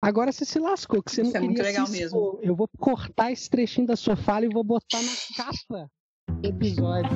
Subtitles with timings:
[0.00, 2.38] Agora você se lascou, que você Isso não é muito queria legal se mesmo.
[2.40, 5.90] Eu vou cortar esse trechinho da sua fala e vou botar na capa
[6.40, 7.10] do episódio.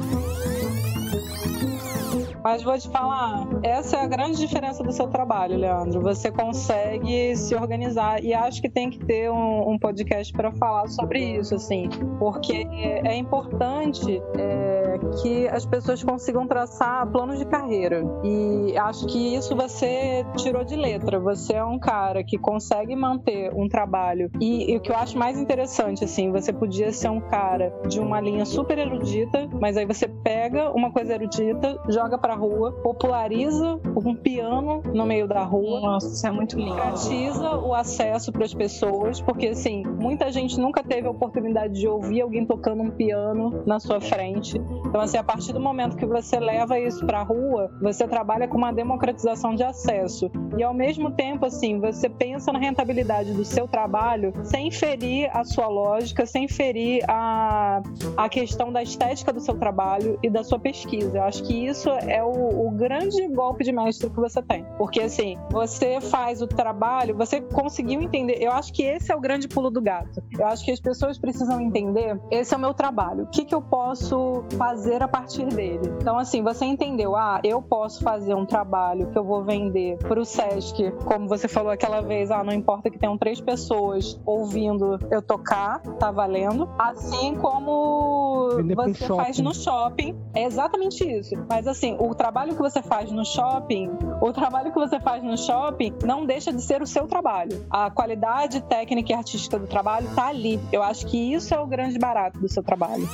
[2.43, 6.01] Mas vou te falar, essa é a grande diferença do seu trabalho, Leandro.
[6.01, 10.89] Você consegue se organizar e acho que tem que ter um, um podcast para falar
[10.89, 11.89] sobre isso, assim,
[12.19, 12.67] porque
[13.05, 14.82] é importante é,
[15.21, 18.05] que as pessoas consigam traçar planos de carreira.
[18.25, 21.19] E acho que isso você tirou de letra.
[21.21, 25.19] Você é um cara que consegue manter um trabalho e, e o que eu acho
[25.19, 29.87] mais interessante, assim, você podia ser um cara de uma linha super erudita, mas aí
[29.87, 35.81] você pega uma coisa erudita, joga pra rua, populariza um piano no meio da rua,
[35.81, 36.71] Nossa, isso é muito lindo.
[36.71, 41.87] democratiza o acesso para as pessoas, porque assim, muita gente nunca teve a oportunidade de
[41.87, 44.61] ouvir alguém tocando um piano na sua frente.
[44.87, 48.47] Então assim, a partir do momento que você leva isso para a rua, você trabalha
[48.47, 50.31] com uma democratização de acesso.
[50.57, 55.45] E ao mesmo tempo assim, você pensa na rentabilidade do seu trabalho sem ferir a
[55.45, 57.83] sua lógica, sem ferir a,
[58.17, 61.19] a questão da estética do seu trabalho e da sua pesquisa.
[61.19, 64.65] Eu acho que isso é o, o grande golpe de mestre que você tem.
[64.77, 68.43] Porque assim, você faz o trabalho, você conseguiu entender.
[68.43, 70.23] Eu acho que esse é o grande pulo do gato.
[70.39, 73.25] Eu acho que as pessoas precisam entender: esse é o meu trabalho.
[73.25, 74.72] O que, que eu posso fazer
[75.03, 75.93] a partir dele?
[76.01, 80.19] Então, assim, você entendeu, ah, eu posso fazer um trabalho que eu vou vender para
[80.19, 84.99] o Sesc, como você falou aquela vez, ah, não importa que tenham três pessoas ouvindo
[85.11, 86.69] eu tocar, tá valendo.
[86.79, 91.35] Assim como Vender você faz no shopping, é exatamente isso.
[91.49, 95.37] Mas assim, o trabalho que você faz no shopping, o trabalho que você faz no
[95.37, 97.65] shopping não deixa de ser o seu trabalho.
[97.71, 100.59] A qualidade técnica e artística do trabalho tá ali.
[100.73, 103.09] Eu acho que isso é o grande barato do seu trabalho.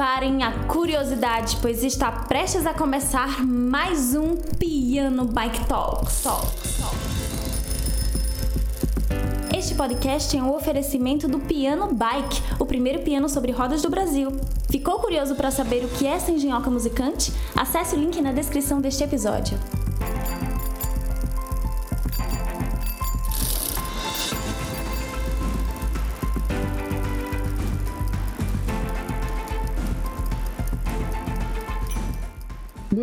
[0.00, 6.24] Preparem a curiosidade, pois está prestes a começar mais um Piano Bike Talks.
[9.54, 14.34] Este podcast é um oferecimento do Piano Bike, o primeiro piano sobre rodas do Brasil.
[14.70, 17.30] Ficou curioso para saber o que é essa engenhoca musicante?
[17.54, 19.58] Acesse o link na descrição deste episódio.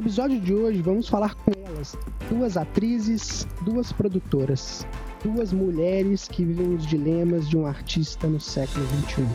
[0.08, 1.98] Episódio de hoje, vamos falar com elas,
[2.30, 4.88] duas atrizes, duas produtoras,
[5.22, 8.88] duas mulheres que vivem os dilemas de um artista no século.
[8.88, 9.28] XXI.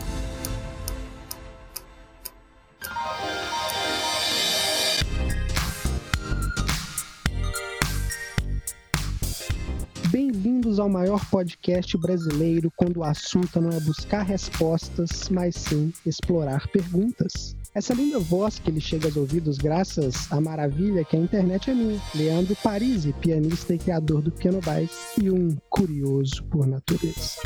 [10.08, 16.66] Bem-vindos ao maior podcast brasileiro quando o assunto não é buscar respostas, mas sim explorar
[16.68, 17.54] perguntas.
[17.74, 21.74] Essa linda voz que lhe chega aos ouvidos graças à maravilha que a internet é
[21.74, 21.98] minha.
[22.14, 27.40] Leandro Parisi, pianista e criador do Piano Bike e um curioso por natureza.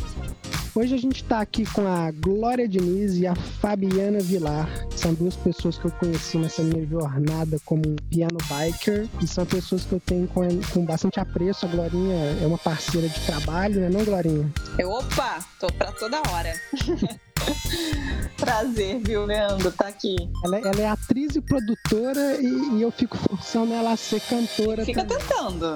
[0.74, 4.68] Hoje a gente está aqui com a Glória Diniz e a Fabiana Vilar.
[4.96, 9.46] São duas pessoas que eu conheci nessa minha jornada como um piano biker e são
[9.46, 10.42] pessoas que eu tenho com,
[10.74, 11.66] com bastante apreço.
[11.66, 14.52] A Glorinha é uma parceira de trabalho, né, não, Glorinha?
[14.76, 16.52] Eu, opa, tô pra toda hora.
[18.36, 19.72] Prazer, viu, Leandro?
[19.72, 20.14] Tá aqui.
[20.44, 24.84] Ela, ela é atriz e produtora e, e eu fico forçando ela a ser cantora
[24.84, 25.26] Fica também.
[25.26, 25.74] tentando.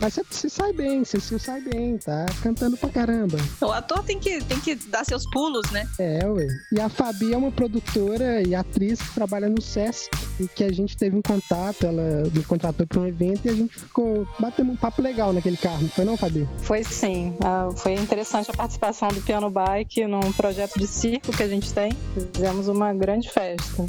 [0.00, 3.38] Mas você se sai bem, você se sai bem, tá cantando pra caramba.
[3.60, 5.88] O ator tem que, tem que dar seus pulos, né?
[5.98, 6.46] É, ué.
[6.72, 10.72] E a Fabi é uma produtora e atriz que trabalha no SESC e que a
[10.72, 14.70] gente teve um contato, ela me contratou para um evento e a gente ficou batendo
[14.70, 16.48] um papo legal naquele carro, não foi não, Fabi?
[16.58, 17.34] Foi sim.
[17.42, 21.72] Ah, foi interessante a participação do Piano Bike num projeto de circo que a gente
[21.72, 21.92] tem.
[22.32, 23.84] Fizemos uma grande festa.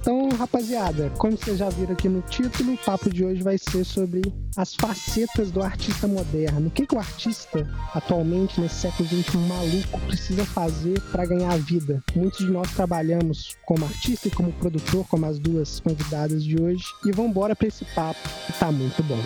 [0.00, 3.84] Então, rapaziada, como vocês já viram aqui no título, o papo de hoje vai ser
[3.84, 4.22] sobre
[4.56, 6.68] as facetas do artista moderno.
[6.68, 12.02] O que, que o artista, atualmente, nesse século XXI maluco, precisa fazer para ganhar vida?
[12.14, 16.84] Muitos de nós trabalhamos como artista e como produtor, como as duas convidadas de hoje.
[17.04, 19.20] E vamos embora para esse papo que tá muito bom.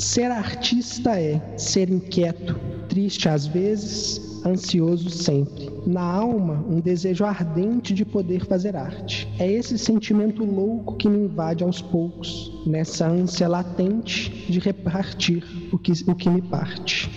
[0.00, 2.58] Ser artista é ser inquieto,
[2.88, 5.70] triste às vezes, ansioso sempre.
[5.86, 9.28] Na alma, um desejo ardente de poder fazer arte.
[9.38, 15.78] É esse sentimento louco que me invade aos poucos, nessa ânsia latente de repartir o
[15.78, 17.10] que, o que me parte.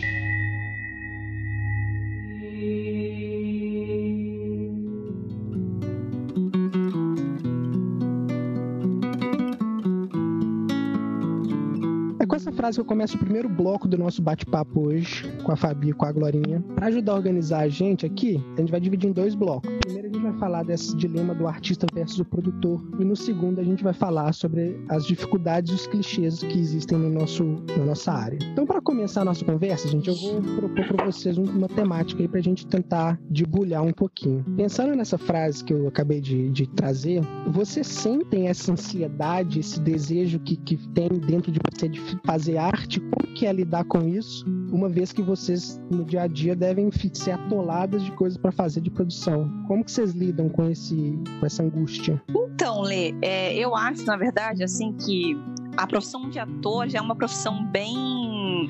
[12.64, 15.94] Frase que eu começo o primeiro bloco do nosso bate-papo hoje, com a Fabi e
[15.94, 16.64] com a Glorinha.
[16.76, 19.70] Para ajudar a organizar a gente aqui, a gente vai dividir em dois blocos.
[19.82, 22.82] Primeiro a gente vai falar desse dilema do artista versus o produtor.
[23.00, 26.98] E no segundo a gente vai falar sobre as dificuldades e os clichês que existem
[26.98, 27.44] no nosso,
[27.78, 28.40] na nossa área.
[28.52, 32.28] Então, para começar a nossa conversa, gente, eu vou propor para vocês uma temática aí
[32.28, 34.44] para a gente tentar debulhar um pouquinho.
[34.56, 40.40] Pensando nessa frase que eu acabei de, de trazer, vocês sentem essa ansiedade, esse desejo
[40.40, 43.00] que, que tem dentro de você de fazer arte?
[43.00, 44.46] Como que é lidar com isso?
[44.74, 48.82] Uma vez que vocês no dia a dia devem ser atoladas de coisas para fazer
[48.82, 49.48] de produção.
[49.68, 52.20] Como que vocês lidam com esse com essa angústia?
[52.28, 55.38] Então, Lê, é, eu acho, na verdade, assim, que
[55.78, 57.96] a profissão de ator já é uma profissão bem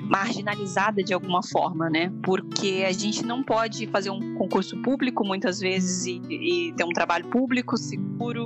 [0.10, 2.12] marginalizada de alguma forma, né?
[2.22, 6.90] Porque a gente não pode fazer um concurso público muitas vezes e, e ter um
[6.90, 8.46] trabalho público seguro.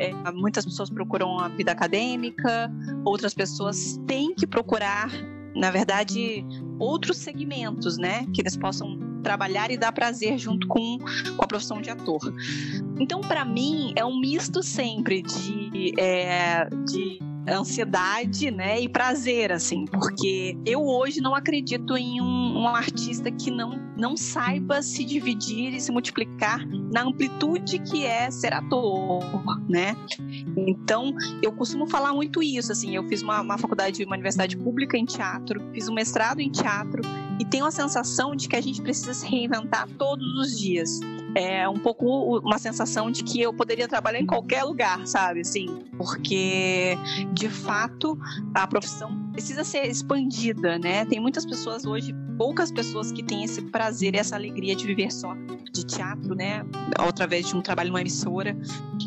[0.00, 2.72] É, muitas pessoas procuram a vida acadêmica,
[3.04, 5.10] outras pessoas têm que procurar,
[5.54, 6.44] na verdade,
[6.78, 8.26] outros segmentos, né?
[8.32, 12.20] Que eles possam trabalhar e dar prazer junto com, com a profissão de ator.
[12.98, 17.18] Então, para mim, é um misto sempre de, é, de
[17.56, 23.50] ansiedade, né, e prazer, assim, porque eu hoje não acredito em um, um, artista que
[23.50, 29.22] não, não saiba se dividir e se multiplicar na amplitude que é ser ator,
[29.68, 29.96] né?
[30.56, 34.96] Então, eu costumo falar muito isso, assim, eu fiz uma, uma faculdade, uma universidade pública
[34.96, 37.02] em teatro, fiz um mestrado em teatro
[37.40, 41.00] e tenho a sensação de que a gente precisa se reinventar todos os dias
[41.38, 45.40] é um pouco uma sensação de que eu poderia trabalhar em qualquer lugar, sabe?
[45.40, 46.98] Assim, porque
[47.32, 48.18] de fato
[48.52, 51.04] a profissão precisa ser expandida, né?
[51.04, 55.32] Tem muitas pessoas hoje, poucas pessoas que têm esse prazer essa alegria de viver só
[55.72, 56.64] de teatro, né?
[56.98, 58.56] Através de um trabalho numa emissora.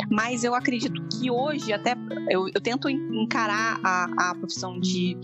[0.09, 1.95] Mas eu acredito que hoje, até
[2.29, 5.17] eu, eu tento encarar a, a profissão de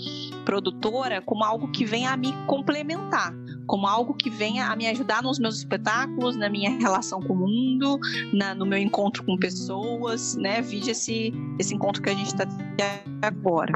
[0.44, 3.34] produtora como algo que venha a me complementar
[3.68, 7.36] como algo que venha a me ajudar nos meus espetáculos, na minha relação com o
[7.36, 8.00] mundo,
[8.34, 10.62] na, no meu encontro com pessoas, né?
[10.62, 12.46] Vide esse, esse encontro que a gente está
[13.22, 13.74] agora.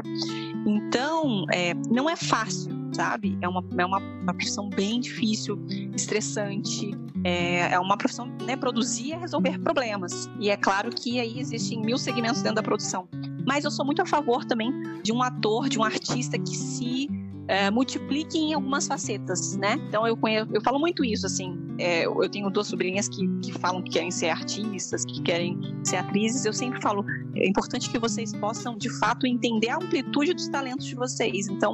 [0.66, 3.36] Então, é, não é fácil, sabe?
[3.40, 5.58] É uma, é uma, uma profissão bem difícil,
[5.94, 6.90] estressante.
[7.24, 8.56] É, é uma profissão, né?
[8.56, 10.28] Produzir é resolver problemas.
[10.40, 13.08] E é claro que aí existem mil segmentos dentro da produção.
[13.46, 14.72] Mas eu sou muito a favor também
[15.02, 17.08] de um ator, de um artista que se
[17.48, 19.74] é, multiplique em algumas facetas, né?
[19.88, 21.58] Então eu conheço, eu falo muito isso, assim.
[21.78, 25.96] É, eu tenho duas sobrinhas que, que falam que querem ser artistas, que querem ser
[25.96, 26.44] atrizes.
[26.44, 27.04] Eu sempre falo,
[27.34, 31.48] é importante que vocês possam, de fato, entender a amplitude dos talentos de vocês.
[31.48, 31.72] Então,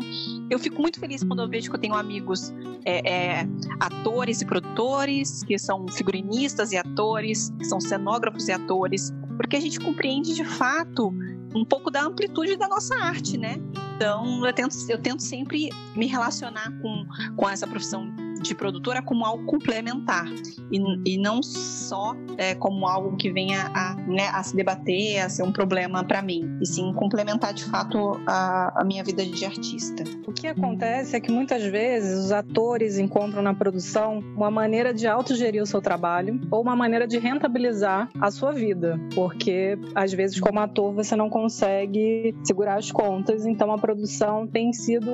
[0.49, 2.53] eu fico muito feliz quando eu vejo que eu tenho amigos
[2.85, 3.49] é, é,
[3.81, 9.61] atores e produtores, que são figurinistas e atores, que são cenógrafos e atores, porque a
[9.61, 11.13] gente compreende de fato
[11.55, 13.57] um pouco da amplitude da nossa arte, né?
[13.99, 17.05] Então, eu tento, eu tento sempre me relacionar com,
[17.35, 18.09] com essa profissão
[18.41, 20.27] de produtora como algo complementar
[20.71, 25.29] e, e não só é, como algo que venha a, né, a se debater, a
[25.29, 29.45] ser um problema para mim, e sim complementar de fato a, a minha vida de
[29.45, 30.05] artista.
[30.27, 35.07] O que acontece é que muitas vezes os atores encontram na produção uma maneira de
[35.07, 40.39] autogerir o seu trabalho ou uma maneira de rentabilizar a sua vida, porque às vezes
[40.41, 45.11] como ator você não consegue segurar as contas, então a produção tem sido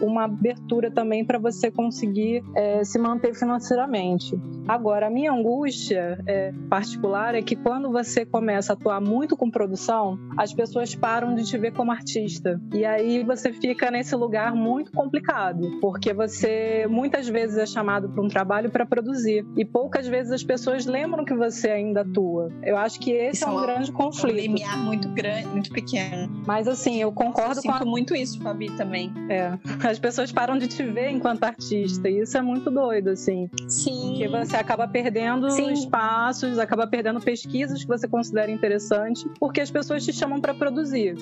[0.00, 4.38] uma abertura também para você conseguir é, se manter financeiramente.
[4.66, 9.50] Agora, a minha angústia é, particular é que quando você começa a atuar muito com
[9.50, 12.60] produção, as pessoas param de te ver como artista.
[12.72, 18.22] E aí você fica nesse lugar muito complicado, porque você muitas vezes é chamado para
[18.22, 22.50] um trabalho para produzir e poucas vezes as pessoas lembram que você ainda atua.
[22.62, 24.34] Eu acho que esse isso é um, é grande conflito.
[24.34, 26.42] Um limiar muito grande, muito pequeno.
[26.46, 27.84] Mas assim, eu concordo eu com a...
[27.84, 29.12] muito isso, Fabi, também.
[29.28, 29.58] É.
[29.86, 33.48] As pessoas param de te ver enquanto artista e isso é muito doido, assim.
[33.68, 34.14] Sim.
[34.16, 35.72] Que você acaba perdendo Sim.
[35.72, 41.16] espaços, acaba perdendo pesquisas que você considera interessante, porque as pessoas te chamam para produzir.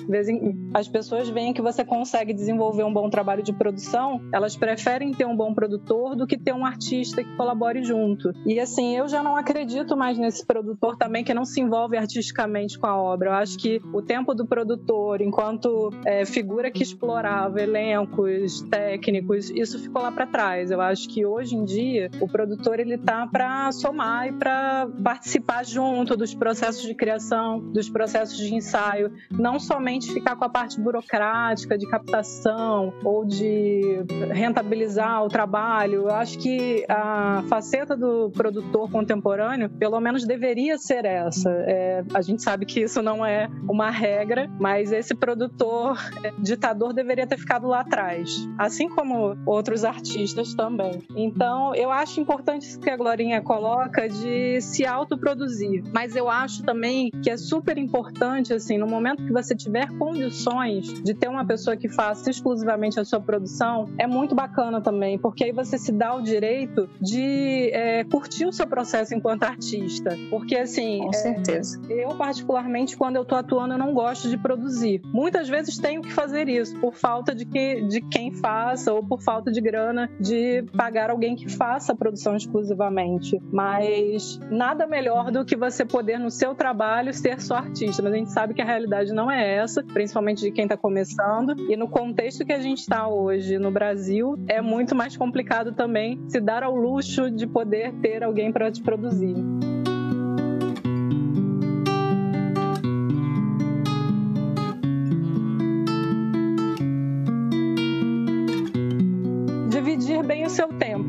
[0.73, 5.25] As pessoas veem que você consegue desenvolver um bom trabalho de produção, elas preferem ter
[5.25, 8.33] um bom produtor do que ter um artista que colabore junto.
[8.45, 12.77] E assim, eu já não acredito mais nesse produtor também que não se envolve artisticamente
[12.77, 13.29] com a obra.
[13.29, 19.79] Eu acho que o tempo do produtor, enquanto é, figura que explorava elencos técnicos, isso
[19.79, 20.71] ficou lá para trás.
[20.71, 25.65] Eu acho que hoje em dia o produtor ele tá para somar e para participar
[25.65, 30.79] junto dos processos de criação, dos processos de ensaio, não somente ficar com a parte
[30.79, 36.03] burocrática de captação ou de rentabilizar o trabalho.
[36.03, 41.49] Eu acho que a faceta do produtor contemporâneo, pelo menos deveria ser essa.
[41.67, 46.93] É, a gente sabe que isso não é uma regra, mas esse produtor é, ditador
[46.93, 51.00] deveria ter ficado lá atrás, assim como outros artistas também.
[51.15, 56.63] Então, eu acho importante isso que a Glorinha coloca de se autoproduzir, mas eu acho
[56.63, 61.45] também que é super importante, assim, no momento que você tiver condições de ter uma
[61.45, 65.91] pessoa que faça exclusivamente a sua produção, é muito bacana também, porque aí você se
[65.91, 70.17] dá o direito de é, curtir o seu processo enquanto artista.
[70.29, 70.99] Porque, assim.
[70.99, 71.81] Com certeza.
[71.89, 75.01] É, eu, particularmente, quando eu tô atuando, eu não gosto de produzir.
[75.05, 79.21] Muitas vezes tenho que fazer isso por falta de, que, de quem faça ou por
[79.21, 83.39] falta de grana de pagar alguém que faça a produção exclusivamente.
[83.51, 88.01] Mas nada melhor do que você poder, no seu trabalho, ser só artista.
[88.01, 91.55] Mas a gente sabe que a realidade não é essa, principalmente de quem está começando.
[91.69, 96.21] E no contexto que a gente está hoje no Brasil, é muito mais complicado também
[96.27, 99.35] se dar ao luxo de poder ter alguém para te produzir.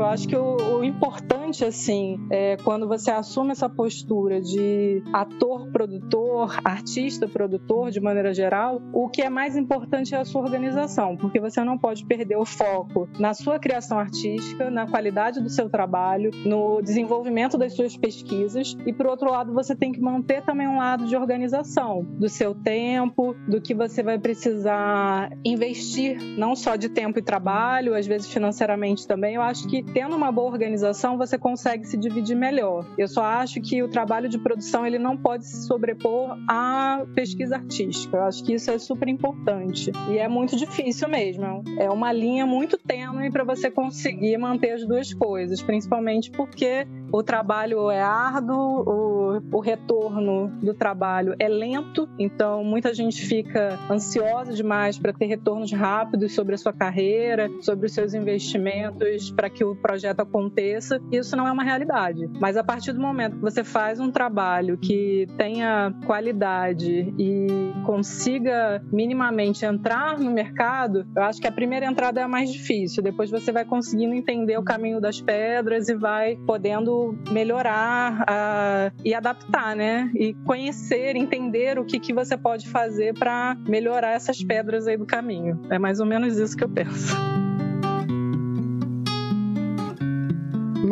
[0.02, 5.68] Eu acho que o, o importante, assim, é quando você assume essa postura de ator,
[5.70, 11.16] produtor, artista, produtor, de maneira geral, o que é mais importante é a sua organização,
[11.16, 15.68] porque você não pode perder o foco na sua criação artística, na qualidade do seu
[15.68, 20.68] trabalho, no desenvolvimento das suas pesquisas, e por outro lado, você tem que manter também
[20.68, 26.76] um lado de organização do seu tempo, do que você vai precisar investir, não só
[26.76, 29.34] de tempo e trabalho, às vezes financeiramente também.
[29.34, 32.86] Eu acho que tendo uma boa organização, você consegue se dividir melhor.
[32.96, 37.56] Eu só acho que o trabalho de produção ele não pode se sobrepor à pesquisa
[37.56, 38.16] artística.
[38.16, 41.64] Eu acho que isso é super importante e é muito difícil mesmo.
[41.78, 47.22] É uma linha muito tênue para você conseguir manter as duas coisas, principalmente porque o
[47.22, 54.52] trabalho é árduo, o, o retorno do trabalho é lento, então muita gente fica ansiosa
[54.52, 59.64] demais para ter retornos rápidos sobre a sua carreira, sobre os seus investimentos para que
[59.64, 61.00] o projeto aconteça.
[61.10, 62.28] Isso não é uma realidade.
[62.40, 67.46] Mas a partir do momento que você faz um trabalho que tenha qualidade e
[67.84, 73.02] consiga minimamente entrar no mercado, eu acho que a primeira entrada é a mais difícil.
[73.02, 79.14] Depois você vai conseguindo entender o caminho das pedras e vai podendo melhorar uh, e
[79.14, 80.10] adaptar, né?
[80.14, 85.06] E conhecer, entender o que, que você pode fazer para melhorar essas pedras aí do
[85.06, 85.60] caminho.
[85.70, 87.16] É mais ou menos isso que eu penso.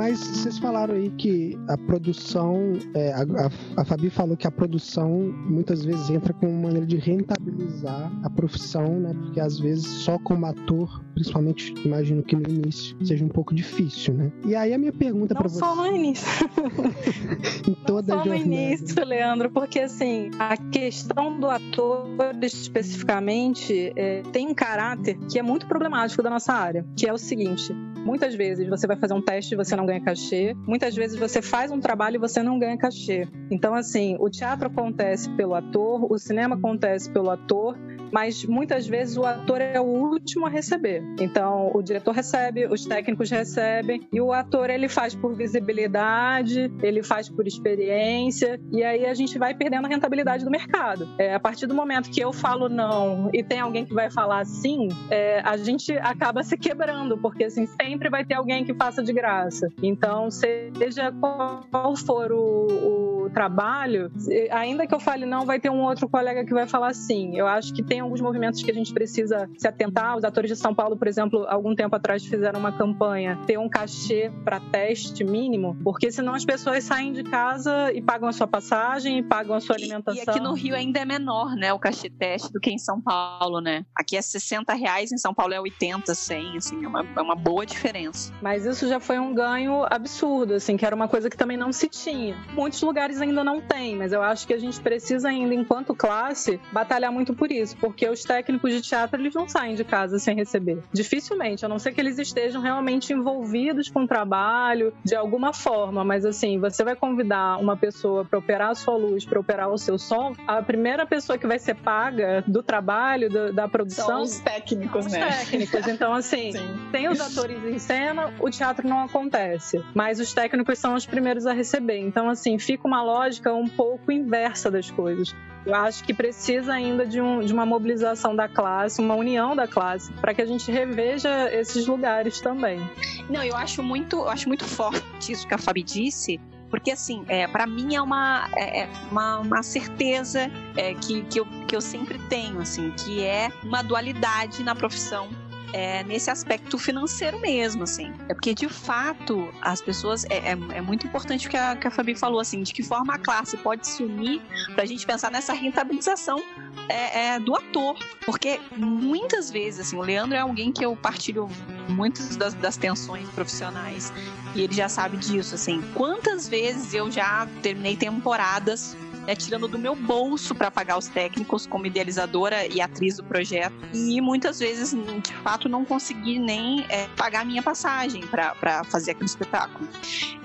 [0.01, 5.11] Mas vocês falaram aí que a produção, é, a, a, Fabi falou que a produção
[5.47, 9.13] muitas vezes entra como maneira de rentabilizar a profissão, né?
[9.13, 14.15] Porque às vezes só como ator, principalmente imagino que no início, seja um pouco difícil,
[14.15, 14.33] né?
[14.47, 15.59] E aí a minha pergunta para você.
[15.59, 16.49] Só no início.
[17.69, 18.47] em toda Não a jornada.
[18.47, 22.07] no início, Leandro, porque assim, a questão do ator
[22.41, 27.19] especificamente é, tem um caráter que é muito problemático da nossa área, que é o
[27.19, 27.71] seguinte:
[28.05, 30.55] muitas vezes você vai fazer um teste e você não ganha cachê.
[30.67, 33.29] Muitas vezes você faz um trabalho e você não ganha cachê.
[33.51, 37.77] Então, assim, o teatro acontece pelo ator, o cinema acontece pelo ator,
[38.13, 41.03] mas muitas vezes o ator é o último a receber.
[41.21, 47.03] Então, o diretor recebe, os técnicos recebem, e o ator ele faz por visibilidade, ele
[47.03, 51.09] faz por experiência, e aí a gente vai perdendo a rentabilidade do mercado.
[51.19, 54.45] É, a partir do momento que eu falo não e tem alguém que vai falar
[54.45, 59.03] sim, é, a gente acaba se quebrando, porque assim, sempre vai ter alguém que faça
[59.03, 59.69] de graça.
[59.83, 63.00] Então, seja qual for o, o
[63.31, 64.11] trabalho,
[64.51, 67.37] ainda que eu fale não, vai ter um outro colega que vai falar sim.
[67.37, 70.17] Eu acho que tem alguns movimentos que a gente precisa se atentar.
[70.17, 73.69] Os atores de São Paulo, por exemplo, algum tempo atrás fizeram uma campanha ter um
[73.69, 78.47] cachê para teste mínimo, porque senão as pessoas saem de casa e pagam a sua
[78.47, 80.23] passagem e pagam a sua alimentação.
[80.23, 82.79] E, e aqui no Rio ainda é menor, né, o cachê teste do que em
[82.79, 83.85] São Paulo, né?
[83.95, 87.35] Aqui é 60 reais, em São Paulo é 80, 100, assim, é uma, é uma
[87.35, 88.33] boa diferença.
[88.43, 91.73] Mas isso já foi um ganho absurdo, assim, que era uma coisa que também não
[91.73, 92.37] se tinha.
[92.55, 96.61] Muitos lugares ainda não tem, mas eu acho que a gente precisa ainda, enquanto classe,
[96.73, 100.35] batalhar muito por isso, porque os técnicos de teatro eles não saem de casa sem
[100.35, 100.83] receber.
[100.93, 106.05] Dificilmente, a não ser que eles estejam realmente envolvidos com o trabalho de alguma forma,
[106.05, 109.79] mas assim, você vai convidar uma pessoa para operar a sua luz, para operar o
[109.79, 114.07] seu som, a primeira pessoa que vai ser paga do trabalho, do, da produção.
[114.07, 115.29] São os técnicos, os né?
[115.29, 115.87] técnicos.
[115.87, 116.53] Então, assim,
[116.93, 119.83] tem os atores em cena, o teatro não acontece.
[119.95, 121.99] Mas os técnicos são os primeiros a receber.
[121.99, 125.35] Então, assim, fica uma lógica um pouco inversa das coisas.
[125.67, 129.67] Eu acho que precisa ainda de, um, de uma mobilização da classe, uma união da
[129.67, 132.81] classe, para que a gente reveja esses lugares também.
[133.29, 136.41] Não, eu acho muito, eu acho muito forte isso que a Fabi disse,
[136.71, 141.41] porque assim, é, para mim é uma, é, é, uma, uma certeza é, que, que,
[141.41, 145.29] eu, que eu sempre tenho, assim, que é uma dualidade na profissão
[145.73, 148.13] é, nesse aspecto financeiro mesmo, assim.
[148.29, 150.25] É porque, de fato, as pessoas.
[150.25, 152.83] É, é, é muito importante o que a, que a Fabi falou, assim, de que
[152.83, 154.41] forma a classe pode se unir
[154.75, 156.43] para a gente pensar nessa rentabilização
[156.89, 157.97] é, é, do ator.
[158.25, 161.49] Porque muitas vezes, assim, o Leandro é alguém que eu partilho
[161.89, 164.13] muitas das, das tensões profissionais
[164.55, 165.83] e ele já sabe disso, assim.
[165.95, 168.97] Quantas vezes eu já terminei temporadas
[169.27, 173.75] né, tirando do meu bolso para pagar os técnicos como idealizadora e atriz do projeto.
[173.93, 174.91] E muitas vezes,
[175.23, 179.89] de fato, não consegui nem é, pagar a minha passagem para fazer aquele espetáculo,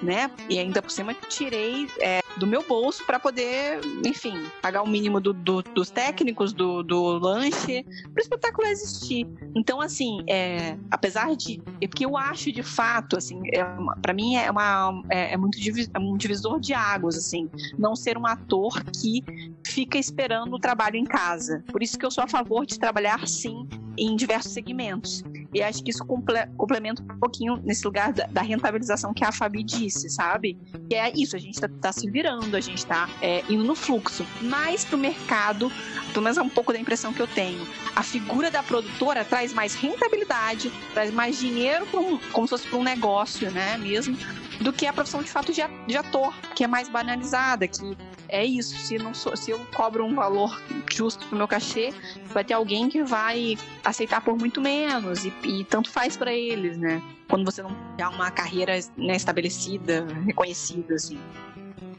[0.02, 0.30] né?
[0.50, 5.20] E ainda por cima tirei é, do meu bolso para poder, enfim, pagar o mínimo
[5.20, 9.28] do, do, dos técnicos, do, do lanche, para o espetáculo existir.
[9.56, 11.62] Então, assim, é, apesar de.
[11.82, 13.64] É porque eu acho de fato, assim, é
[14.02, 15.58] para mim é, uma, é, é muito
[15.94, 19.24] é um divisor de águas, assim, não ser um ator que
[19.66, 21.64] fica esperando o trabalho em casa.
[21.72, 25.24] Por isso que eu sou a favor de trabalhar, sim, em diversos segmentos.
[25.54, 29.64] E acho que isso complementa um pouquinho nesse lugar da, da, rentabilização que a Fabi
[29.64, 30.58] disse, sabe?
[30.90, 33.76] Que é isso, a gente está tá se virando, a gente está é, indo no
[33.76, 34.26] fluxo.
[34.42, 35.72] Mas para o mercado,
[36.12, 39.54] pelo menos é um pouco da impressão que eu tenho, a figura da produtora traz
[39.54, 41.86] mais rentabilidade, traz mais dinheiro,
[42.32, 44.18] como se fosse para um negócio, né, mesmo,
[44.62, 45.62] do que a profissão de fato de,
[45.98, 47.98] ator, que é mais banalizada, que
[48.30, 48.76] é isso.
[48.78, 51.94] Se, não sou, se eu cobro um valor justo pro meu cachê,
[52.26, 55.26] vai ter alguém que vai aceitar por muito menos.
[55.26, 57.02] E, e tanto faz para eles, né?
[57.28, 61.20] Quando você não tem uma carreira né, estabelecida, reconhecida, assim.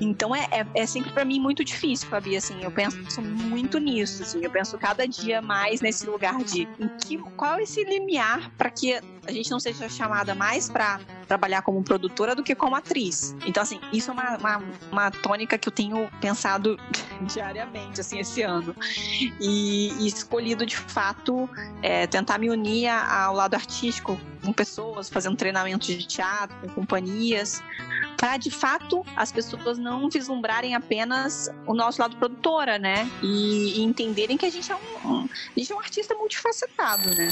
[0.01, 4.23] Então é, é, é sempre para mim muito difícil, Fabi, assim, eu penso muito nisso,
[4.23, 6.67] assim, eu penso cada dia mais nesse lugar de
[7.03, 11.83] que, qual esse limiar para que a gente não seja chamada mais para trabalhar como
[11.83, 13.35] produtora do que como atriz.
[13.45, 14.63] Então, assim, isso é uma, uma,
[14.93, 16.79] uma tônica que eu tenho pensado
[17.35, 18.75] diariamente, assim, esse ano.
[19.41, 21.51] E, e escolhido, de fato,
[21.83, 27.61] é, tentar me unir ao lado artístico com pessoas, fazendo treinamento de teatro, com companhias,
[28.17, 33.09] para de fato as pessoas não vislumbrarem apenas o nosso lado produtora, né?
[33.23, 37.15] E, e entenderem que a gente é um, um, a gente é um artista multifacetado,
[37.15, 37.29] né?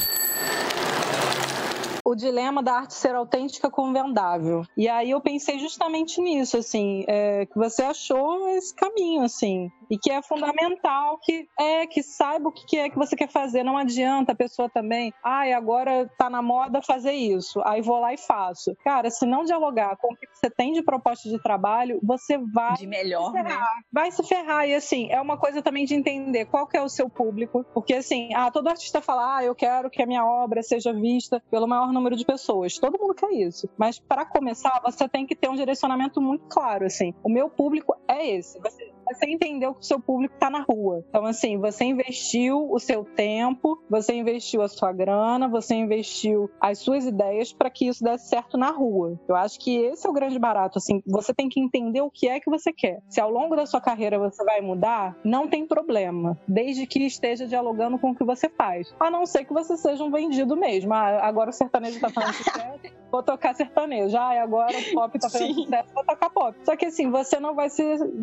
[2.04, 4.62] O dilema da arte ser autêntica com vendável.
[4.76, 9.98] E aí eu pensei justamente nisso, assim, é, que você achou esse caminho, assim e
[9.98, 13.62] que é fundamental que é que saiba o que é que você quer fazer.
[13.62, 18.00] Não adianta a pessoa também, ai, ah, agora tá na moda fazer isso, aí vou
[18.00, 18.76] lá e faço.
[18.84, 22.74] Cara, se não dialogar com o que você tem de proposta de trabalho, você vai
[22.74, 23.58] de melhor, se né?
[23.92, 26.88] Vai se ferrar e assim, é uma coisa também de entender qual que é o
[26.88, 30.62] seu público, porque assim, ah, todo artista fala, ah, eu quero que a minha obra
[30.62, 32.78] seja vista pelo maior número de pessoas.
[32.78, 33.68] Todo mundo quer isso.
[33.76, 37.14] Mas para começar, você tem que ter um direcionamento muito claro, assim.
[37.22, 38.58] O meu público é esse.
[38.60, 41.04] Você você entendeu que o seu público está na rua.
[41.08, 46.78] Então, assim, você investiu o seu tempo, você investiu a sua grana, você investiu as
[46.78, 49.18] suas ideias para que isso desse certo na rua.
[49.28, 50.78] Eu acho que esse é o grande barato.
[50.78, 53.02] Assim, você tem que entender o que é que você quer.
[53.08, 57.46] Se ao longo da sua carreira você vai mudar, não tem problema, desde que esteja
[57.46, 58.94] dialogando com o que você faz.
[58.98, 60.92] A não ser que você seja um vendido mesmo.
[60.92, 64.16] Ah, agora o sertanejo está falando sucesso, vou tocar sertanejo.
[64.16, 66.58] Ah, agora o pop está fazendo sucesso, vou tocar pop.
[66.64, 67.82] Só que assim, você não vai se,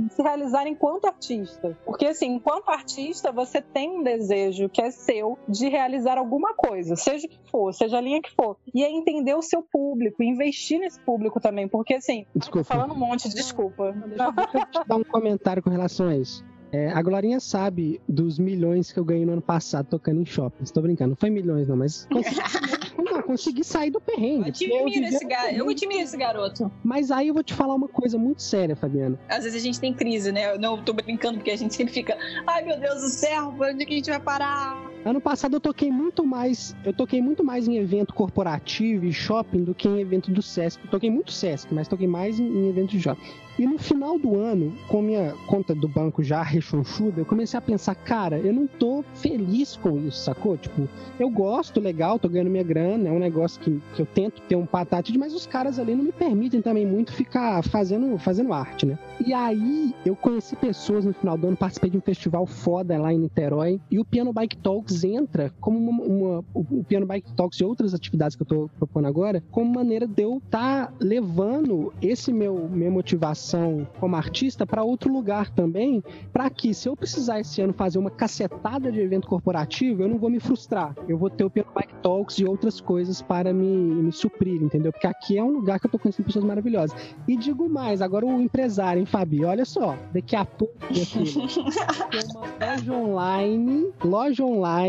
[0.09, 1.77] se realizar enquanto artista.
[1.85, 6.97] Porque, assim, enquanto artista, você tem um desejo que é seu de realizar alguma coisa,
[6.97, 8.57] seja o que for, seja a linha que for.
[8.75, 11.69] E é entender o seu público, investir nesse público também.
[11.69, 12.65] Porque, assim, desculpa.
[12.65, 13.93] falando um monte, desculpa.
[13.93, 16.43] Deixa eu dar um comentário com relação a isso.
[16.73, 20.63] É, a Glorinha sabe dos milhões que eu ganhei no ano passado tocando em shopping.
[20.63, 22.07] Estou brincando, não foi milhões não, mas
[23.21, 24.65] não, consegui sair do perrengue.
[24.65, 25.53] Eu admiro, esse, gar...
[25.53, 26.71] eu esse garoto.
[26.83, 29.19] Mas aí eu vou te falar uma coisa muito séria, Fabiana.
[29.29, 30.53] Às vezes a gente tem crise, né?
[30.53, 33.85] Eu não tô brincando porque a gente sempre fica, ai meu Deus do céu, onde
[33.85, 34.90] que a gente vai parar?
[35.03, 39.63] Ano passado eu toquei muito mais, eu toquei muito mais em evento corporativo e shopping
[39.63, 40.83] do que em evento do Sesc.
[40.83, 43.21] Eu toquei muito Sesc, mas toquei mais em, em evento de shopping.
[43.59, 47.61] E no final do ano, com minha conta do banco já rechonchuda, eu comecei a
[47.61, 50.57] pensar, cara, eu não tô feliz com isso, sacou?
[50.57, 54.41] Tipo, eu gosto, legal, tô ganhando minha grana, é um negócio que, que eu tento
[54.43, 58.53] ter um patate, mas os caras ali não me permitem também muito ficar fazendo, fazendo
[58.53, 58.97] arte, né?
[59.23, 63.13] E aí eu conheci pessoas no final do ano, participei de um festival foda lá
[63.13, 67.59] em Niterói, e o Piano Bike Talks entra como uma, uma o Piano Bike Talks
[67.59, 71.93] e outras atividades que eu tô propondo agora, como maneira de eu estar tá levando
[72.01, 77.39] esse meu minha motivação como artista para outro lugar também, para que se eu precisar
[77.39, 80.95] esse ano fazer uma cacetada de evento corporativo, eu não vou me frustrar.
[81.07, 84.91] Eu vou ter o Piano Bike Talks e outras coisas para me, me suprir, entendeu?
[84.91, 86.97] Porque aqui é um lugar que eu tô conhecendo pessoas maravilhosas.
[87.27, 89.43] E digo mais, agora o empresário, hein, Fabi?
[89.45, 91.01] Olha só, daqui a pouco aqui,
[92.11, 94.80] tem uma loja online, loja online,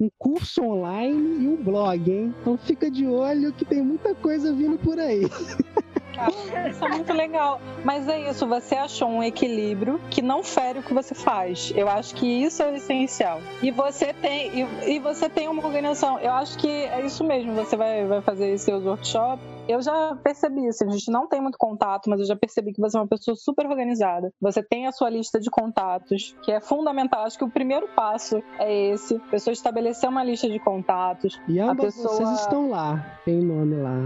[0.00, 2.34] um curso online e um blog, hein?
[2.40, 5.22] Então fica de olho que tem muita coisa vindo por aí.
[6.70, 7.60] isso é muito legal.
[7.84, 11.72] Mas é isso, você achou um equilíbrio que não fere o que você faz.
[11.76, 13.40] Eu acho que isso é o essencial.
[13.62, 16.18] E você tem, e, e você tem uma organização.
[16.18, 17.52] Eu acho que é isso mesmo.
[17.54, 21.58] Você vai, vai fazer seus workshops eu já percebi, assim, a gente não tem muito
[21.58, 24.32] contato, mas eu já percebi que você é uma pessoa super organizada.
[24.40, 27.24] Você tem a sua lista de contatos, que é fundamental.
[27.24, 31.40] Acho que o primeiro passo é esse: a pessoa estabelecer uma lista de contatos.
[31.48, 32.14] E ambas pessoa...
[32.14, 33.96] vocês estão lá, tem nome lá.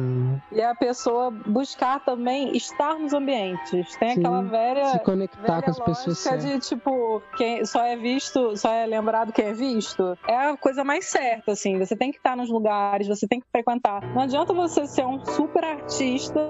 [0.53, 3.97] E a pessoa buscar também estar nos ambientes.
[3.97, 4.87] Tem Sim, aquela velha.
[4.87, 6.19] Se conectar velha com as pessoas.
[6.19, 6.45] Certas.
[6.45, 10.17] de tipo, quem só é visto, só é lembrado quem é visto.
[10.27, 11.79] É a coisa mais certa, assim.
[11.79, 14.03] Você tem que estar nos lugares, você tem que frequentar.
[14.15, 16.41] Não adianta você ser um super super artista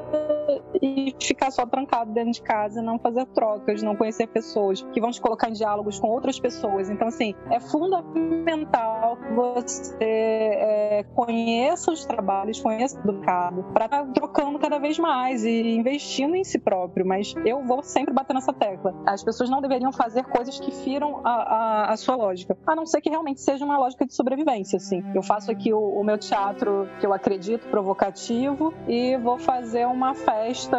[0.81, 5.11] e ficar só trancado dentro de casa, não fazer trocas, não conhecer pessoas que vão
[5.11, 6.91] te colocar em diálogos com outras pessoas.
[6.91, 14.05] Então, assim, é fundamental que você é, conheça os trabalhos, conheça o mercado, para estar
[14.05, 17.07] tá trocando cada vez mais e investindo em si próprio.
[17.07, 18.95] Mas eu vou sempre bater nessa tecla.
[19.07, 22.85] As pessoas não deveriam fazer coisas que firam a, a, a sua lógica, a não
[22.85, 24.77] ser que realmente seja uma lógica de sobrevivência.
[24.77, 25.03] Assim.
[25.15, 30.15] Eu faço aqui o, o meu teatro que eu acredito provocativo e vou fazer uma
[30.15, 30.77] festa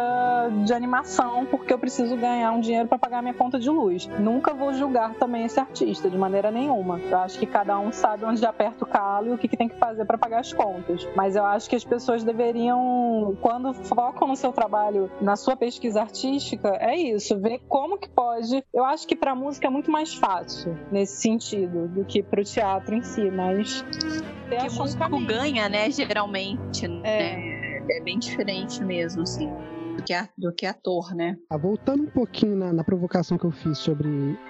[0.66, 4.06] de animação porque eu preciso ganhar um dinheiro para pagar minha conta de luz.
[4.18, 7.00] Nunca vou julgar também esse artista de maneira nenhuma.
[7.00, 9.66] Eu acho que cada um sabe onde aperta o calo e o que, que tem
[9.66, 11.08] que fazer para pagar as contas.
[11.16, 16.02] Mas eu acho que as pessoas deveriam, quando focam no seu trabalho, na sua pesquisa
[16.02, 18.62] artística, é isso, ver como que pode.
[18.74, 22.44] Eu acho que para música é muito mais fácil nesse sentido do que para o
[22.44, 23.82] teatro em si, mas
[24.68, 27.00] o músico ganha, né, geralmente, né?
[27.04, 29.48] É é bem diferente mesmo, assim,
[29.96, 31.36] do que, a, do que ator, né?
[31.50, 34.08] Ah, voltando um pouquinho na, na, provocação que eu fiz sobre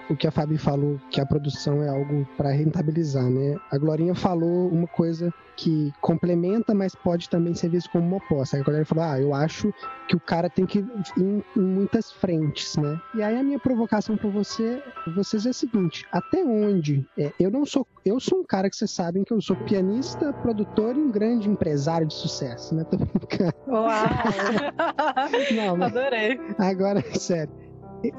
[0.09, 3.55] o que a Fabi falou, que a produção é algo para rentabilizar, né?
[3.71, 8.57] A Glorinha falou uma coisa que complementa, mas pode também ser visto como uma oposta.
[8.57, 9.73] Aí ele falou: Ah, eu acho
[10.07, 10.85] que o cara tem que ir
[11.17, 12.99] em, em muitas frentes, né?
[13.15, 14.81] E aí a minha provocação para você,
[15.15, 17.05] vocês é a seguinte: até onde?
[17.17, 20.33] É, eu não sou, eu sou um cara que vocês sabem que eu sou pianista,
[20.33, 22.83] produtor e um grande empresário de sucesso, né?
[22.89, 23.53] Tô brincando.
[23.67, 23.87] Uau!
[25.55, 26.39] não, mas, Adorei.
[26.57, 27.62] Agora, sério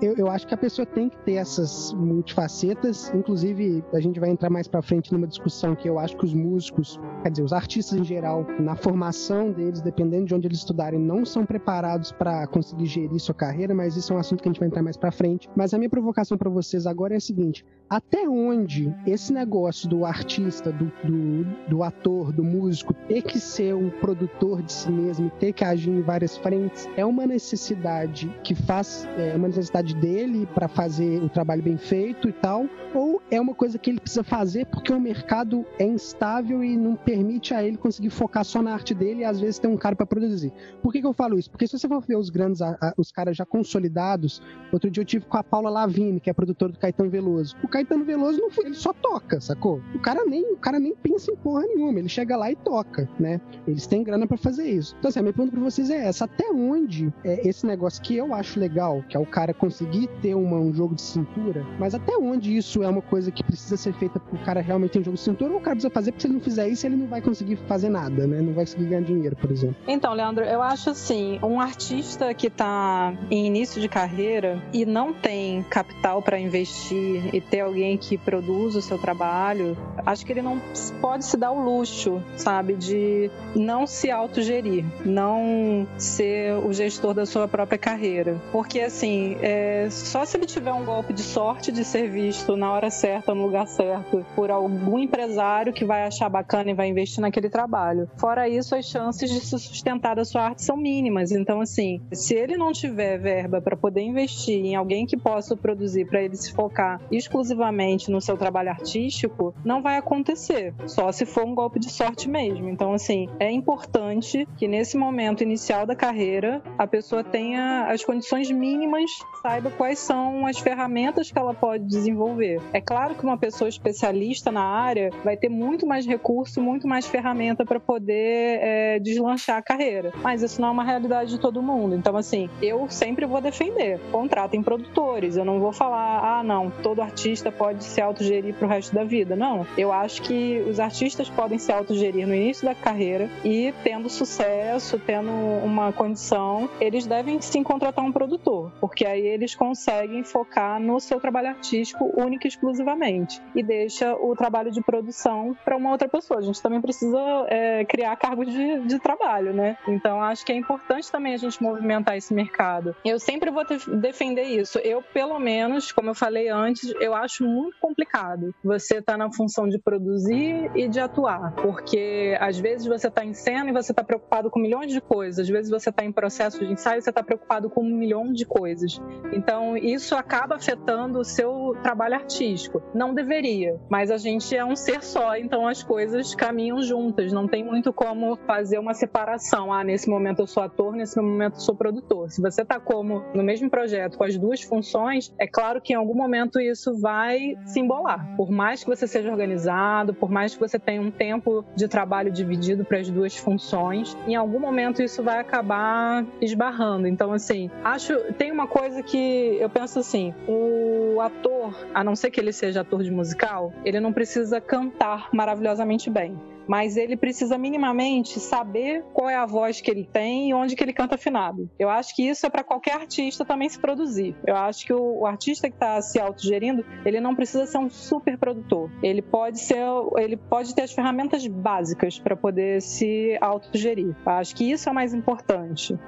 [0.01, 3.13] eu, eu, acho que a pessoa tem que ter essas multifacetas.
[3.15, 6.33] Inclusive, a gente vai entrar mais para frente numa discussão que eu acho que os
[6.33, 10.99] músicos, quer dizer, os artistas em geral, na formação deles, dependendo de onde eles estudarem,
[10.99, 14.53] não são preparados para conseguir gerir sua carreira, mas isso é um assunto que a
[14.53, 15.51] gente vai entrar mais para frente.
[15.55, 20.05] Mas a minha provocação para vocês agora é a seguinte: até onde esse negócio do
[20.05, 25.31] artista, do, do, do ator, do músico, ter que ser um produtor de si mesmo,
[25.39, 29.95] ter que agir em várias frentes, é uma necessidade que faz, é uma necessidade capacidade
[29.97, 33.99] dele para fazer o trabalho bem feito e tal, ou é uma coisa que ele
[33.99, 38.63] precisa fazer porque o mercado é instável e não permite a ele conseguir focar só
[38.63, 40.53] na arte dele e às vezes tem um cara para produzir.
[40.81, 41.51] Por que, que, eu falo isso?
[41.51, 42.61] Porque se você for ver os grandes,
[42.97, 44.41] os caras já consolidados,
[44.73, 47.57] outro dia eu tive com a Paula Lavigne, que é produtora do Caetano Veloso.
[47.63, 49.81] O Caetano Veloso não foi, ele só toca, sacou?
[49.95, 53.09] O cara nem, o cara nem pensa em porra nenhuma, ele chega lá e toca,
[53.19, 53.41] né?
[53.67, 54.95] Eles têm grana para fazer isso.
[54.99, 58.15] Então assim, a minha pergunta para vocês é essa, até onde é esse negócio que
[58.15, 61.95] eu acho legal, que é o cara conseguir ter uma, um jogo de cintura, mas
[61.95, 65.05] até onde isso é uma coisa que precisa ser feita pro cara realmente ter um
[65.05, 66.97] jogo de cintura, ou o cara precisa fazer, porque se ele não fizer isso, ele
[66.97, 68.43] não vai conseguir fazer nada, né?
[68.43, 69.77] Não vai conseguir ganhar dinheiro, por exemplo.
[69.89, 75.15] Então, Leandro, eu acho assim, um artista que tá em início de carreira e não
[75.15, 79.75] tem capital para investir e ter alguém que produza o seu trabalho,
[80.05, 80.61] acho que ele não
[81.01, 87.25] pode se dar o luxo, sabe, de não se autogerir, não ser o gestor da
[87.25, 88.39] sua própria carreira.
[88.53, 92.57] Porque, assim, é, é, só se ele tiver um golpe de sorte de ser visto
[92.57, 96.89] na hora certa, no lugar certo, por algum empresário que vai achar bacana e vai
[96.89, 98.09] investir naquele trabalho.
[98.17, 101.31] Fora isso, as chances de se sustentar da sua arte são mínimas.
[101.31, 106.07] Então, assim, se ele não tiver verba para poder investir em alguém que possa produzir
[106.07, 110.75] para ele se focar exclusivamente no seu trabalho artístico, não vai acontecer.
[110.87, 112.69] Só se for um golpe de sorte mesmo.
[112.69, 118.51] Então, assim, é importante que nesse momento inicial da carreira a pessoa tenha as condições
[118.51, 119.11] mínimas,
[119.45, 122.63] saiba quais são as ferramentas que ela pode desenvolver.
[122.73, 127.07] É claro que uma pessoa especialista na área vai ter muito mais recurso, muito mais
[127.07, 130.13] ferramenta para poder é, deslanchar a carreira.
[130.23, 131.95] Mas isso não é uma realidade de todo mundo.
[131.95, 134.01] Então, assim, eu sempre vou defender.
[134.11, 135.37] Contratem produtores.
[135.37, 139.05] Eu não vou falar, ah, não, todo artista pode se autogerir para o resto da
[139.05, 139.37] vida.
[139.37, 139.67] Não.
[139.77, 144.99] Eu acho que os artistas podem se autogerir no início da carreira e, tendo sucesso,
[144.99, 151.01] tendo uma condição, eles devem sim contratar um produtor, porque aí eles conseguem focar no
[151.01, 156.09] seu trabalho artístico único e exclusivamente e deixa o trabalho de produção para uma outra
[156.09, 156.41] pessoa.
[156.41, 157.19] A gente também precisa
[157.49, 159.77] é, criar cargos de, de trabalho, né?
[159.87, 162.95] Então acho que é importante também a gente movimentar esse mercado.
[163.05, 163.65] Eu sempre vou
[164.01, 164.79] defender isso.
[164.79, 169.33] Eu, pelo menos, como eu falei antes, eu acho muito complicado você estar tá na
[169.33, 173.93] função de produzir e de atuar, porque às vezes você está em cena e você
[173.93, 177.03] está preocupado com milhões de coisas, às vezes você está em processo de ensaio e
[177.03, 179.01] você está preocupado com um milhão de coisas.
[179.33, 182.83] Então isso acaba afetando o seu trabalho artístico.
[182.95, 187.33] Não deveria, mas a gente é um ser só, então as coisas caminham juntas.
[187.33, 189.73] Não tem muito como fazer uma separação.
[189.73, 192.31] Ah, nesse momento eu sou ator, nesse momento eu sou produtor.
[192.31, 195.97] Se você está como no mesmo projeto com as duas funções, é claro que em
[195.97, 198.37] algum momento isso vai se embolar.
[198.37, 202.31] Por mais que você seja organizado, por mais que você tenha um tempo de trabalho
[202.31, 207.07] dividido para as duas funções, em algum momento isso vai acabar esbarrando.
[207.07, 212.31] Então, assim, acho tem uma coisa que eu penso assim: o ator, a não ser
[212.31, 217.59] que ele seja ator de musical, ele não precisa cantar maravilhosamente bem mas ele precisa
[217.59, 221.69] minimamente saber qual é a voz que ele tem e onde que ele canta afinado.
[221.79, 224.35] Eu acho que isso é para qualquer artista também se produzir.
[224.47, 227.91] Eu acho que o, o artista que está se autogerindo, ele não precisa ser um
[227.91, 228.91] super produtor.
[229.03, 229.85] Ele pode ser,
[230.17, 234.15] ele pode ter as ferramentas básicas para poder se autogerir.
[234.25, 235.99] Eu acho que isso é o mais importante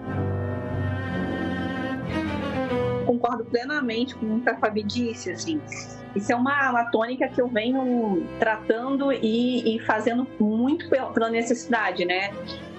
[3.07, 5.61] concordo plenamente com o que a Fabi disse, assim.
[6.15, 12.05] Isso é uma, uma tônica que eu venho tratando e, e fazendo muito pela necessidade,
[12.05, 12.31] né?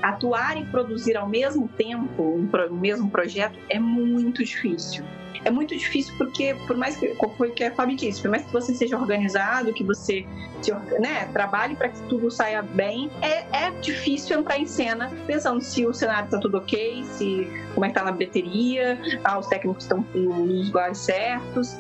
[0.02, 5.04] Atuar e produzir ao mesmo tempo um, um mesmo projeto é muito difícil
[5.44, 8.54] é muito difícil porque, por mais que, foi que a Fabi disse, por mais que
[8.54, 10.26] você seja organizado, que você
[10.62, 15.62] se, né, trabalhe para que tudo saia bem, é, é difícil entrar em cena pensando
[15.62, 19.48] se o cenário está tudo ok, se como é que tá na bilheteria, ah, os
[19.48, 21.78] técnicos estão nos lugares certos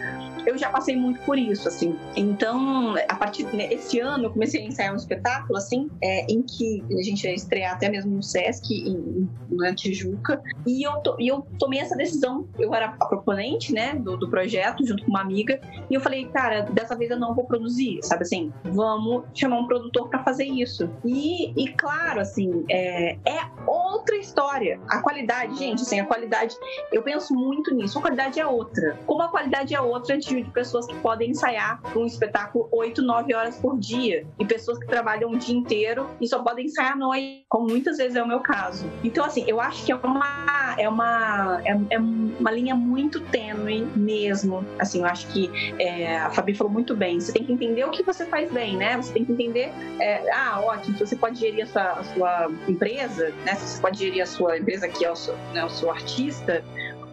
[0.47, 1.93] eu já passei muito por isso, assim.
[2.15, 6.81] Então, a partir desse ano, eu comecei a ensaiar um espetáculo, assim, é, em que
[6.89, 11.27] a gente ia estrear até mesmo no Sesc, em, na Tijuca, e eu, to, e
[11.27, 12.47] eu tomei essa decisão.
[12.57, 16.25] Eu era a proponente, né, do, do projeto, junto com uma amiga, e eu falei,
[16.29, 18.53] cara, dessa vez eu não vou produzir, sabe assim?
[18.63, 20.89] Vamos chamar um produtor para fazer isso.
[21.03, 24.79] E, e claro, assim, é, é outra história.
[24.87, 26.55] A qualidade, gente, assim, a qualidade,
[26.93, 27.99] eu penso muito nisso.
[27.99, 28.97] A qualidade é outra.
[29.05, 33.33] Como a qualidade é outra de de pessoas que podem ensaiar um espetáculo 8, 9
[33.33, 34.25] horas por dia.
[34.39, 37.97] E pessoas que trabalham o dia inteiro e só podem ensaiar à noite, como muitas
[37.97, 38.89] vezes é o meu caso.
[39.03, 43.81] Então, assim, eu acho que é uma, é uma, é, é uma linha muito tênue
[43.95, 44.65] mesmo.
[44.79, 47.19] Assim, eu acho que é, a Fabi falou muito bem.
[47.19, 48.97] Você tem que entender o que você faz bem, né?
[48.97, 53.33] Você tem que entender, é, ah, ótimo, você pode gerir a sua, a sua empresa,
[53.45, 53.55] né?
[53.55, 56.63] Você pode gerir a sua empresa que é o seu, né, o seu artista,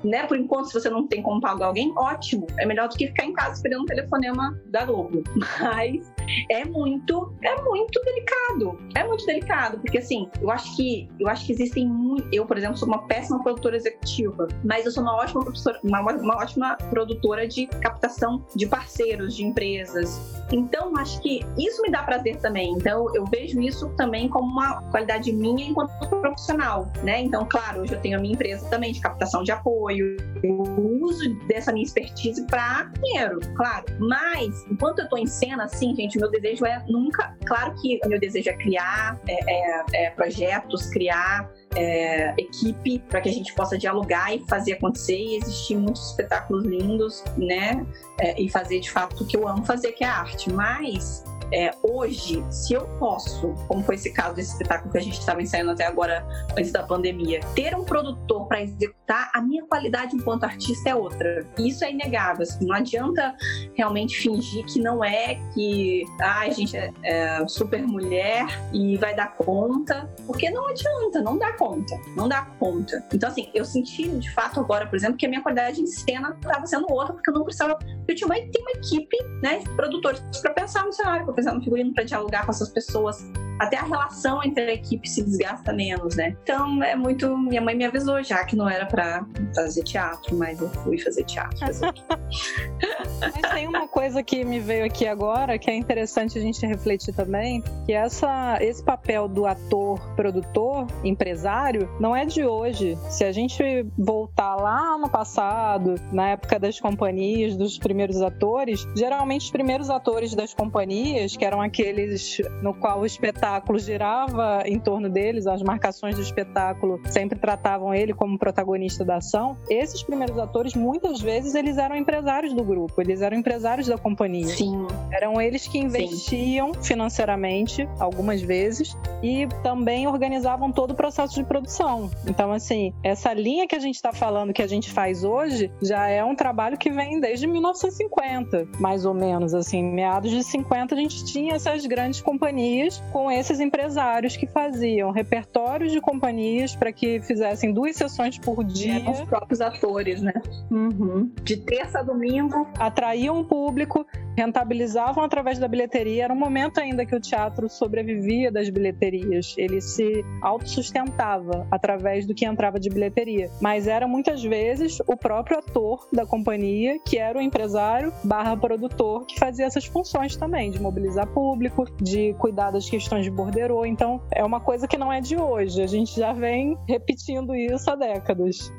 [0.04, 0.26] né?
[0.26, 2.46] Por enquanto, se você não tem como pagar alguém, ótimo.
[2.58, 5.22] É melhor do que ficar em casa esperando um telefonema da Globo.
[5.60, 6.12] Mas
[6.50, 8.78] é muito, é muito delicado.
[8.94, 12.28] É muito delicado, porque assim, eu acho que eu acho que existem muito.
[12.32, 16.00] Eu, por exemplo, sou uma péssima produtora executiva, mas eu sou uma ótima professora, uma,
[16.00, 20.20] uma ótima produtora de captação de parceiros, de empresas.
[20.52, 22.72] Então, acho que isso me dá prazer também.
[22.72, 27.22] Então, eu vejo isso também como uma qualidade minha enquanto profissional, né?
[27.22, 30.62] Então, claro, hoje eu tenho a minha empresa também de captação de apoio, eu
[31.02, 33.84] uso dessa minha expertise para dinheiro, claro.
[33.98, 37.36] Mas, enquanto eu tô em cena, assim, gente, o meu desejo é nunca.
[37.46, 43.20] Claro que o meu desejo é criar é, é, é, projetos, criar é, equipe para
[43.20, 47.84] que a gente possa dialogar e fazer acontecer e existir muitos espetáculos lindos, né?
[48.20, 50.52] É, e fazer de fato o que eu amo fazer, que é a arte.
[50.52, 55.18] Mas é, hoje, se eu posso, como foi esse caso desse espetáculo que a gente
[55.18, 56.26] estava ensaiando até agora,
[56.56, 61.46] antes da pandemia, ter um produtor para executar, a minha qualidade enquanto artista é outra.
[61.58, 62.42] Isso é inegável.
[62.42, 63.34] Assim, não adianta
[63.74, 69.14] realmente fingir que não é, que ah, a gente é, é super mulher e vai
[69.14, 73.04] dar conta, porque não adianta, não dá conta, não dá conta.
[73.12, 76.36] Então, assim, eu senti de fato agora, por exemplo, que a minha qualidade em cena
[76.40, 77.78] estava sendo outra, porque eu não precisava.
[78.06, 81.92] Eu tinha uma, uma equipe né, de produtores para pensar no cenário, para no figurino,
[81.92, 83.24] para dialogar com essas pessoas
[83.58, 86.36] até a relação entre a equipe se desgasta menos, né?
[86.42, 87.36] Então é muito.
[87.36, 91.24] Minha mãe me avisou já que não era para fazer teatro, mas eu fui fazer
[91.24, 91.58] teatro.
[91.58, 91.92] Fazer
[93.20, 97.14] mas tem uma coisa que me veio aqui agora que é interessante a gente refletir
[97.14, 102.98] também, que essa, esse papel do ator, produtor, empresário, não é de hoje.
[103.08, 103.62] Se a gente
[103.96, 110.34] voltar lá no passado, na época das companhias, dos primeiros atores, geralmente os primeiros atores
[110.34, 115.62] das companhias, que eram aqueles no qual o espetáculo espetáculo girava em torno deles, as
[115.62, 119.58] marcações do espetáculo sempre tratavam ele como protagonista da ação.
[119.68, 124.48] Esses primeiros atores, muitas vezes, eles eram empresários do grupo, eles eram empresários da companhia.
[124.48, 124.86] Sim.
[125.12, 126.82] Eram eles que investiam Sim.
[126.82, 132.10] financeiramente, algumas vezes, e também organizavam todo o processo de produção.
[132.26, 136.08] Então, assim, essa linha que a gente está falando, que a gente faz hoje, já
[136.08, 139.52] é um trabalho que vem desde 1950, mais ou menos.
[139.54, 145.10] Assim, meados de 50, a gente tinha essas grandes companhias com esses empresários que faziam
[145.10, 149.02] repertórios de companhias para que fizessem duas sessões por dia.
[149.04, 150.34] É, os próprios atores, né?
[150.70, 151.30] Uhum.
[151.42, 152.66] De terça a domingo.
[152.78, 156.24] Atraíam o público, rentabilizavam através da bilheteria.
[156.24, 159.54] Era um momento ainda que o teatro sobrevivia das bilheterias.
[159.56, 163.50] Ele se autossustentava através do que entrava de bilheteria.
[163.60, 169.26] Mas era muitas vezes o próprio ator da companhia, que era o empresário barra produtor,
[169.26, 173.84] que fazia essas funções também, de mobilizar público, de cuidar das questões de borderô.
[173.84, 175.82] Então, é uma coisa que não é de hoje.
[175.82, 178.72] A gente já vem repetindo isso há décadas.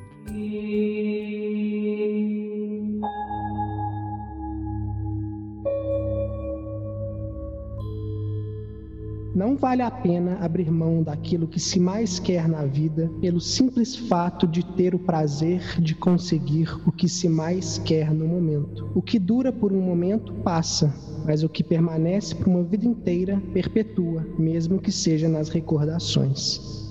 [9.36, 13.93] Não vale a pena abrir mão daquilo que se mais quer na vida pelo simples
[13.93, 18.89] fato de ter o prazer de conseguir o que se mais quer no momento.
[18.95, 20.95] O que dura por um momento passa,
[21.26, 26.85] mas o que permanece por uma vida inteira perpetua, mesmo que seja nas recordações.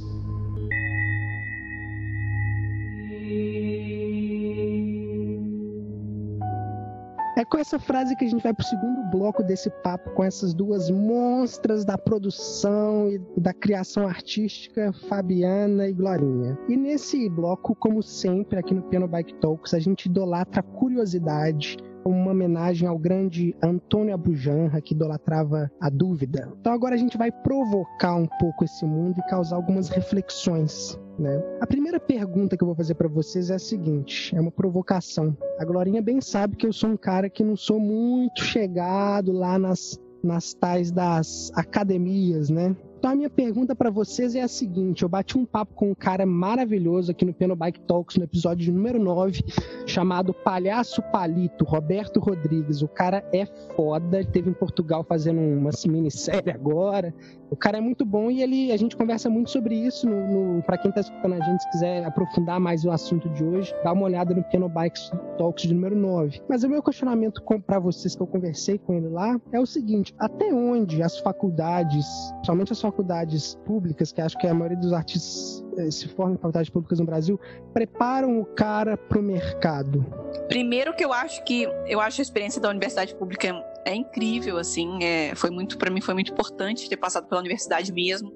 [7.36, 10.22] É com essa frase que a gente vai para o segundo bloco desse papo, com
[10.22, 16.56] essas duas monstras da produção e da criação artística, Fabiana e Glorinha.
[16.68, 21.76] E nesse bloco, como sempre, aqui no Piano Bike Talks, a gente idolatra a curiosidade,
[22.04, 26.52] uma homenagem ao grande Antônio Abujanra, que idolatrava a dúvida.
[26.60, 30.96] Então agora a gente vai provocar um pouco esse mundo e causar algumas reflexões.
[31.18, 31.40] Né?
[31.60, 35.36] A primeira pergunta que eu vou fazer para vocês é a seguinte: é uma provocação.
[35.58, 39.58] A Glorinha bem sabe que eu sou um cara que não sou muito chegado lá
[39.58, 42.74] nas, nas tais das academias, né?
[43.04, 45.94] Então a minha pergunta para vocês é a seguinte: eu bati um papo com um
[45.94, 49.44] cara maravilhoso aqui no Piano Bike Talks no episódio número 9,
[49.84, 52.80] chamado Palhaço Palito, Roberto Rodrigues.
[52.80, 53.44] O cara é
[53.76, 57.14] foda, ele teve em Portugal fazendo uma minissérie agora.
[57.54, 60.08] O cara é muito bom e ele, a gente conversa muito sobre isso.
[60.08, 63.44] No, no para quem está escutando a gente, se quiser aprofundar mais o assunto de
[63.44, 64.98] hoje, dá uma olhada no Piano Bike
[65.38, 66.42] Talks de número 9.
[66.48, 70.12] Mas o meu questionamento para vocês que eu conversei com ele lá é o seguinte:
[70.18, 72.04] até onde as faculdades,
[72.44, 76.38] somente as faculdades públicas, que acho que a maioria dos artistas eh, se formam em
[76.38, 77.38] faculdades públicas no Brasil,
[77.72, 80.04] preparam o cara para o mercado?
[80.48, 83.46] Primeiro que eu acho que eu acho a experiência da universidade pública
[83.86, 87.92] é incrível, assim, é, foi muito para mim foi muito importante ter passado pela universidade
[87.92, 88.32] mesmo.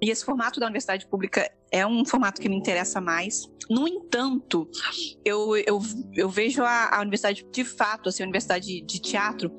[0.00, 3.48] E esse formato da universidade pública é um formato que me interessa mais.
[3.68, 4.68] No entanto,
[5.24, 5.80] eu, eu,
[6.14, 9.52] eu vejo a, a universidade de fato, assim, a universidade de teatro,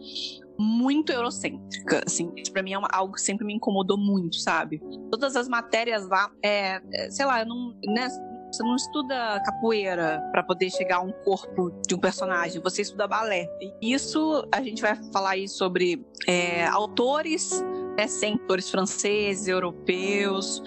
[0.57, 4.81] muito eurocêntrica, assim, isso pra mim é uma, algo que sempre me incomodou muito, sabe?
[5.09, 8.09] Todas as matérias lá, é, é sei lá, eu não, né,
[8.51, 13.07] você não estuda capoeira para poder chegar a um corpo de um personagem, você estuda
[13.07, 13.47] balé.
[13.81, 17.63] E isso, a gente vai falar aí sobre é, autores
[17.97, 20.63] né, sem autores franceses, europeus,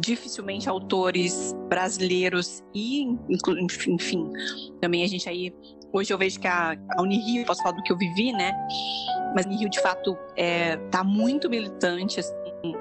[0.00, 3.06] dificilmente autores brasileiros e,
[3.88, 4.30] enfim,
[4.80, 5.54] também a gente aí
[5.94, 8.52] hoje eu vejo que a, a Unirio, posso falar do que eu vivi, né?
[9.34, 12.34] Mas a Unirio de fato é, tá muito militante assim,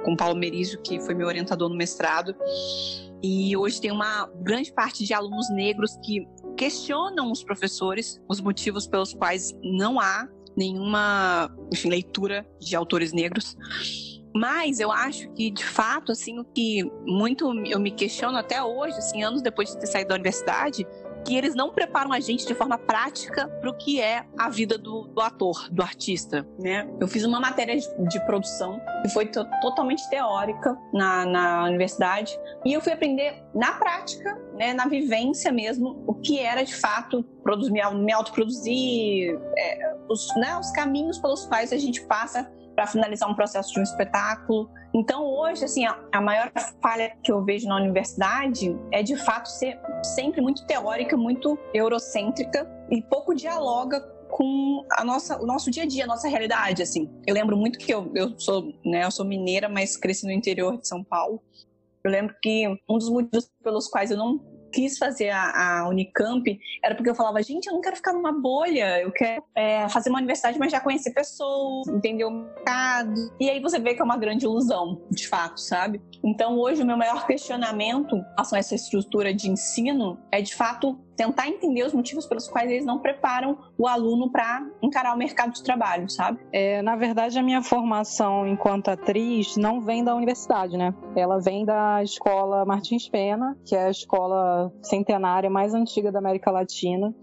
[0.03, 2.35] com Paulo Merizio, que foi meu orientador no mestrado.
[3.23, 8.85] E hoje tem uma grande parte de alunos negros que questionam os professores, os motivos
[8.85, 13.55] pelos quais não há nenhuma enfim, leitura de autores negros.
[14.35, 18.97] Mas eu acho que, de fato, assim, o que muito eu me questiono até hoje,
[18.97, 20.87] assim, anos depois de ter saído da universidade,
[21.23, 24.77] que eles não preparam a gente de forma prática para o que é a vida
[24.77, 26.87] do, do, ator, do artista, né?
[26.99, 29.25] Eu fiz uma matéria de, de produção que foi
[29.61, 36.03] totalmente teórica na, na universidade e eu fui aprender na prática, né, na vivência mesmo,
[36.07, 41.71] o que era de fato produzir, me, autoproduzir, é, os, né, os caminhos pelos quais
[41.71, 44.69] a gente passa para finalizar um processo de um espetáculo.
[44.93, 49.47] Então, hoje, assim, a, a, maior falha que eu vejo na universidade é, de fato,
[49.47, 49.79] ser
[50.15, 55.85] sempre muito teórica, muito eurocêntrica e pouco dialoga com a nossa, o nosso dia a
[55.85, 57.09] dia, a nossa realidade, assim.
[57.25, 60.77] Eu lembro muito que eu, eu sou, né, eu sou mineira, mas cresci no interior
[60.77, 61.41] de São Paulo.
[62.03, 64.39] Eu lembro que um dos motivos pelos quais eu não
[64.73, 68.31] quis fazer a, a, Unicamp era porque eu falava, gente, eu não quero ficar numa
[68.33, 73.13] bolha, eu quero é, fazer uma universidade, mas já conhecer pessoas, entender o mercado.
[73.39, 76.01] E aí você vê que é uma grande ilusão, de fato, sabe?
[76.23, 80.55] Então hoje o meu maior questionamento em relação a essa estrutura de ensino é de
[80.55, 85.17] fato tentar entender os motivos pelos quais eles não preparam o aluno para encarar o
[85.17, 86.39] mercado de trabalho, sabe?
[86.51, 90.93] É, na verdade, a minha formação enquanto atriz não vem da universidade, né?
[91.15, 96.51] Ela vem da escola Martins Pena, que é a escola centenária mais antiga da América
[96.51, 97.13] Latina.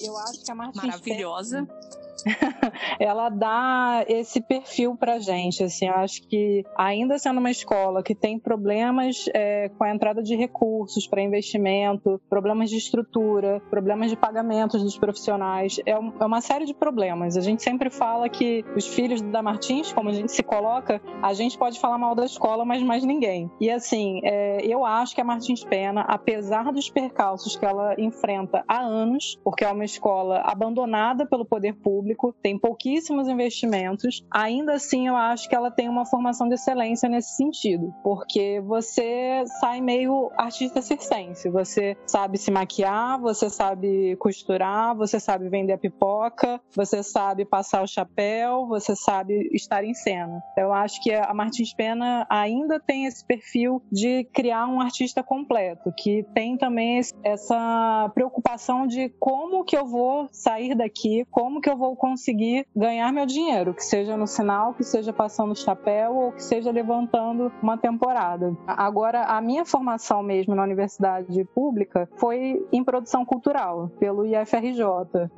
[0.00, 1.66] Eu acho que a Martins Maravilhosa.
[1.66, 2.03] Pena
[2.98, 8.14] ela dá esse perfil pra gente, assim, eu acho que ainda sendo uma escola que
[8.14, 14.16] tem problemas é, com a entrada de recursos para investimento, problemas de estrutura, problemas de
[14.16, 17.36] pagamentos dos profissionais, é, um, é, uma série de problemas.
[17.36, 21.32] A gente sempre fala que os filhos da Martins, como a gente se coloca, a
[21.32, 23.50] gente pode falar mal da escola, mas mais ninguém.
[23.60, 28.64] E assim, é, eu acho que a Martins Pena, apesar dos percalços que ela enfrenta
[28.68, 34.24] há anos, porque é uma escola abandonada pelo poder público, público, tem pouquíssimos investimentos.
[34.30, 39.44] Ainda assim, eu acho que ela tem uma formação de excelência nesse sentido, porque você
[39.60, 41.50] sai meio artista circense.
[41.50, 47.82] Você sabe se maquiar, você sabe costurar, você sabe vender a pipoca, você sabe passar
[47.82, 50.42] o chapéu, você sabe estar em cena.
[50.56, 55.92] Eu acho que a Martins Pena ainda tem esse perfil de criar um artista completo,
[55.96, 61.76] que tem também essa preocupação de como que eu vou sair daqui, como que eu
[61.76, 66.42] vou conseguir ganhar meu dinheiro, que seja no sinal, que seja passando chapéu ou que
[66.42, 68.54] seja levantando uma temporada.
[68.66, 74.84] Agora, a minha formação mesmo na universidade pública foi em produção cultural, pelo IFRJ.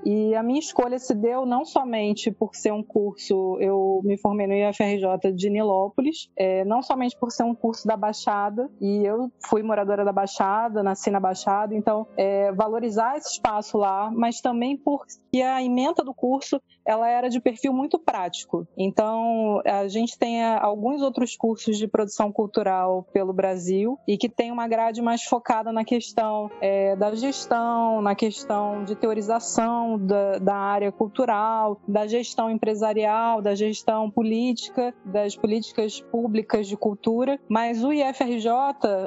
[0.04, 4.48] E a minha escolha se deu não somente por ser um curso, eu me formei
[4.48, 9.30] no IFRJ de Nilópolis, é, não somente por ser um curso da Baixada, e eu
[9.48, 14.76] fui moradora da Baixada, nasci na Baixada, então é, valorizar esse espaço lá, mas também
[14.76, 18.66] porque a emenda do curso curso ela era de perfil muito prático.
[18.76, 24.28] Então, a gente tem eh, alguns outros cursos de produção cultural pelo Brasil e que
[24.28, 30.38] tem uma grade mais focada na questão é, da gestão, na questão de teorização da,
[30.38, 37.40] da área cultural, da gestão empresarial, da gestão política, das políticas públicas de cultura.
[37.48, 38.48] Mas o IFRJ,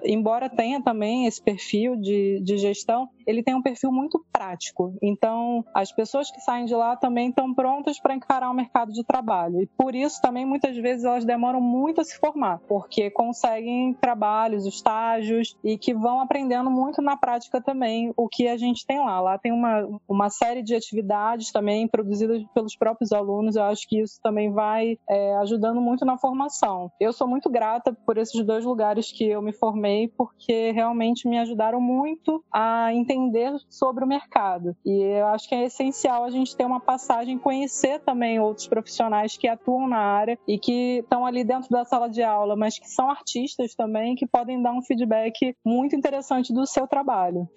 [0.04, 4.98] embora tenha também esse perfil de, de gestão, ele tem um perfil muito prático.
[5.02, 9.04] Então, as pessoas que saem de lá também estão prontas para encarar o mercado de
[9.04, 9.62] trabalho.
[9.62, 14.66] E por isso também muitas vezes elas demoram muito a se formar, porque conseguem trabalhos,
[14.66, 19.20] estágios e que vão aprendendo muito na prática também o que a gente tem lá.
[19.20, 23.56] Lá tem uma, uma série de atividades também produzidas pelos próprios alunos.
[23.56, 26.92] Eu acho que isso também vai é, ajudando muito na formação.
[27.00, 31.38] Eu sou muito grata por esses dois lugares que eu me formei, porque realmente me
[31.38, 34.76] ajudaram muito a entender sobre o mercado.
[34.86, 39.38] E eu acho que é essencial a gente ter uma passagem conhecer também outros profissionais
[39.38, 42.90] que atuam na área e que estão ali dentro da sala de aula, mas que
[42.90, 47.48] são artistas também, que podem dar um feedback muito interessante do seu trabalho.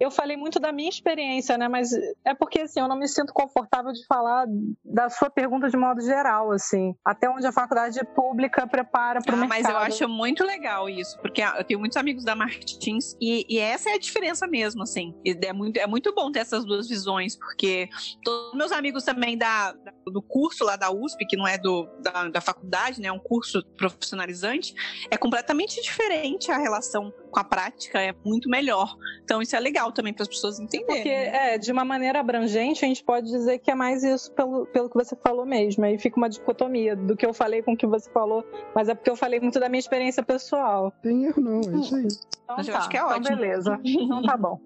[0.00, 1.68] Eu falei muito da minha experiência, né?
[1.68, 1.92] Mas
[2.24, 4.46] é porque assim, eu não me sinto confortável de falar
[4.82, 6.94] da sua pergunta de modo geral, assim.
[7.04, 9.62] Até onde a faculdade pública prepara para o ah, mercado.
[9.62, 13.58] Mas eu acho muito legal isso, porque eu tenho muitos amigos da Martins e, e
[13.58, 15.14] essa é a diferença mesmo, assim.
[15.24, 17.88] É muito, é muito bom ter essas duas visões, porque
[18.24, 19.74] todos meus amigos também da,
[20.06, 23.08] do curso lá da USP, que não é do, da, da faculdade, né?
[23.08, 24.74] É um curso profissionalizante,
[25.10, 28.96] é completamente diferente a relação com a prática, é muito melhor.
[29.24, 30.96] Então isso é legal também para as pessoas entenderem.
[30.96, 34.66] Porque, é, de uma maneira abrangente, a gente pode dizer que é mais isso pelo,
[34.66, 35.84] pelo que você falou mesmo.
[35.84, 38.94] Aí fica uma dicotomia do que eu falei com o que você falou, mas é
[38.94, 40.92] porque eu falei muito da minha experiência pessoal.
[41.02, 42.08] Tem erro não, é isso aí.
[42.44, 43.36] Então, tá, eu acho que é então ótimo.
[43.36, 43.80] beleza.
[44.10, 44.58] Então tá bom.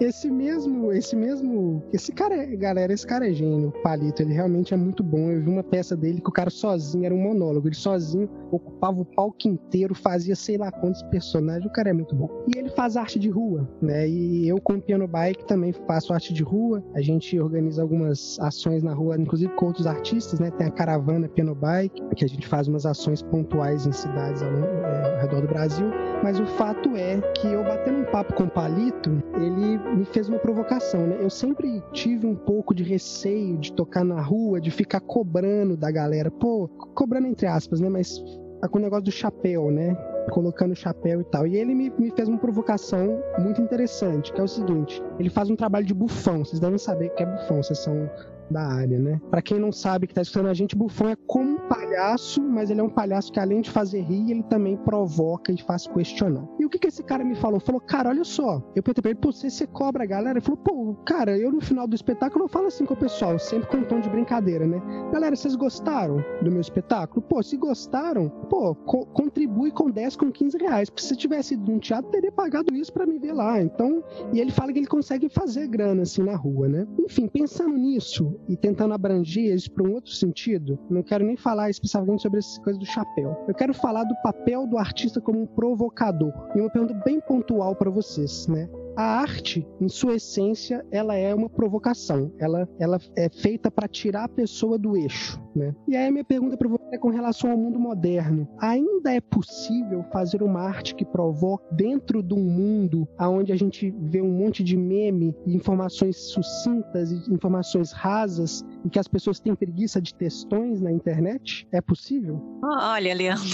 [0.00, 4.32] Esse mesmo, esse mesmo, esse cara, é, galera, esse cara é gênio, o Palito, ele
[4.32, 5.30] realmente é muito bom.
[5.30, 9.00] Eu vi uma peça dele que o cara sozinho era um monólogo, ele sozinho ocupava
[9.00, 12.28] o palco inteiro, fazia sei lá quantos personagens, o cara é muito bom.
[12.54, 14.08] E ele faz arte de rua, né?
[14.08, 16.84] E eu com o Piano Bike também faço arte de rua.
[16.94, 20.50] A gente organiza algumas ações na rua, inclusive com outros artistas, né?
[20.50, 24.50] Tem a caravana Piano Bike, que a gente faz umas ações pontuais em cidades ao,
[24.50, 25.86] é, ao redor do Brasil.
[26.22, 30.28] Mas o fato é que eu batendo um papo com o Palito, ele me fez
[30.28, 31.18] uma provocação, né?
[31.20, 35.90] Eu sempre tive um pouco de receio de tocar na rua, de ficar cobrando da
[35.90, 36.30] galera.
[36.30, 37.88] Pô, cobrando entre aspas, né?
[37.88, 38.22] Mas
[38.70, 39.94] com o negócio do chapéu, né?
[40.30, 41.46] Colocando chapéu e tal.
[41.46, 45.50] E ele me, me fez uma provocação muito interessante, que é o seguinte: ele faz
[45.50, 46.44] um trabalho de bufão.
[46.44, 48.08] Vocês devem saber o que é bufão, vocês são
[48.52, 49.20] da área, né?
[49.30, 52.70] Para quem não sabe que tá escutando a gente, Bufão é como um palhaço, mas
[52.70, 56.46] ele é um palhaço que além de fazer rir, ele também provoca e faz questionar.
[56.62, 57.58] E o que que esse cara me falou?
[57.58, 60.38] Falou, cara, olha só, eu perguntei pra ele, pô, você, você cobra a galera?
[60.38, 63.36] Ele falou, pô, cara, eu no final do espetáculo eu falo assim com o pessoal,
[63.36, 64.80] sempre com um tom de brincadeira, né?
[65.12, 67.20] Galera, vocês gostaram do meu espetáculo?
[67.20, 70.88] Pô, se gostaram, pô, co contribui com 10, com 15 reais.
[70.88, 73.60] Porque se tivesse ido num teatro, teria pagado isso para me ver lá.
[73.60, 76.86] Então, e ele fala que ele consegue fazer grana assim na rua, né?
[76.96, 81.70] Enfim, pensando nisso, e tentando abranger isso para um outro sentido, não quero nem falar
[81.70, 83.36] especificamente sobre essa coisa do chapéu.
[83.48, 86.32] Eu quero falar do papel do artista como um provocador.
[86.54, 88.68] E uma pergunta bem pontual para vocês, né?
[88.96, 92.32] a arte, em sua essência, ela é uma provocação.
[92.38, 95.40] Ela, ela é feita para tirar a pessoa do eixo.
[95.54, 95.74] Né?
[95.86, 98.48] E aí a minha pergunta para você é com relação ao mundo moderno.
[98.58, 103.90] Ainda é possível fazer uma arte que provoque dentro de um mundo onde a gente
[103.98, 109.40] vê um monte de meme e informações sucintas e informações rasas e que as pessoas
[109.40, 111.66] têm preguiça de textões na internet?
[111.72, 112.42] É possível?
[112.62, 113.44] Olha, Leandro,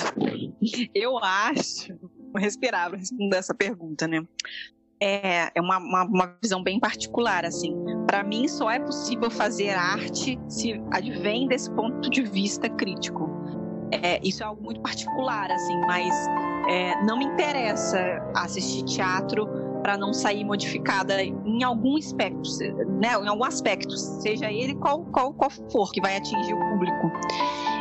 [0.94, 1.99] eu acho.
[2.37, 4.24] Respirar para responder essa pergunta, né?
[5.01, 7.74] é, é uma, uma, uma, visão bem particular, assim.
[8.07, 13.31] Para mim, só é possível fazer arte se advém desse ponto de vista crítico.
[13.91, 16.14] É, isso é algo muito particular, assim, mas
[16.68, 17.99] é, não me interessa
[18.35, 19.49] assistir teatro
[19.83, 22.43] para não sair modificada em algum aspecto,
[23.01, 27.11] né, em algum aspecto, seja ele qual, qual, qual for que vai atingir o público.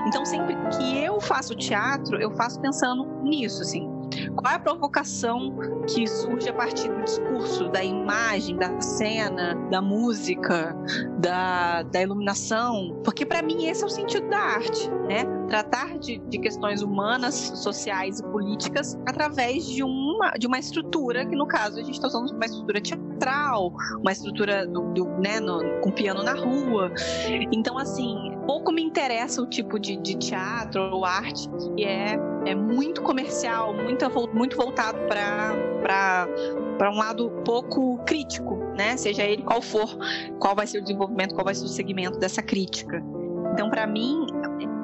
[0.07, 3.96] Então, sempre que eu faço teatro, eu faço pensando nisso, assim.
[4.37, 5.57] Qual é a provocação
[5.87, 10.75] que surge a partir do discurso, da imagem, da cena, da música,
[11.17, 13.01] da, da iluminação?
[13.03, 15.25] Porque para mim esse é o sentido da arte, né?
[15.49, 21.35] Tratar de, de questões humanas, sociais e políticas através de uma, de uma estrutura, que
[21.35, 25.81] no caso a gente está usando uma estrutura teatral, uma estrutura do, do né, no,
[25.81, 26.91] com piano na rua.
[27.51, 32.17] Então, assim, pouco me interessa o tipo de, de teatro ou arte que é,
[32.47, 38.95] é muito comercial, muito, muito voltado para um lado pouco crítico, né?
[38.95, 39.97] Seja ele qual for,
[40.39, 43.03] qual vai ser o desenvolvimento, qual vai ser o segmento dessa crítica.
[43.53, 44.25] Então, para mim,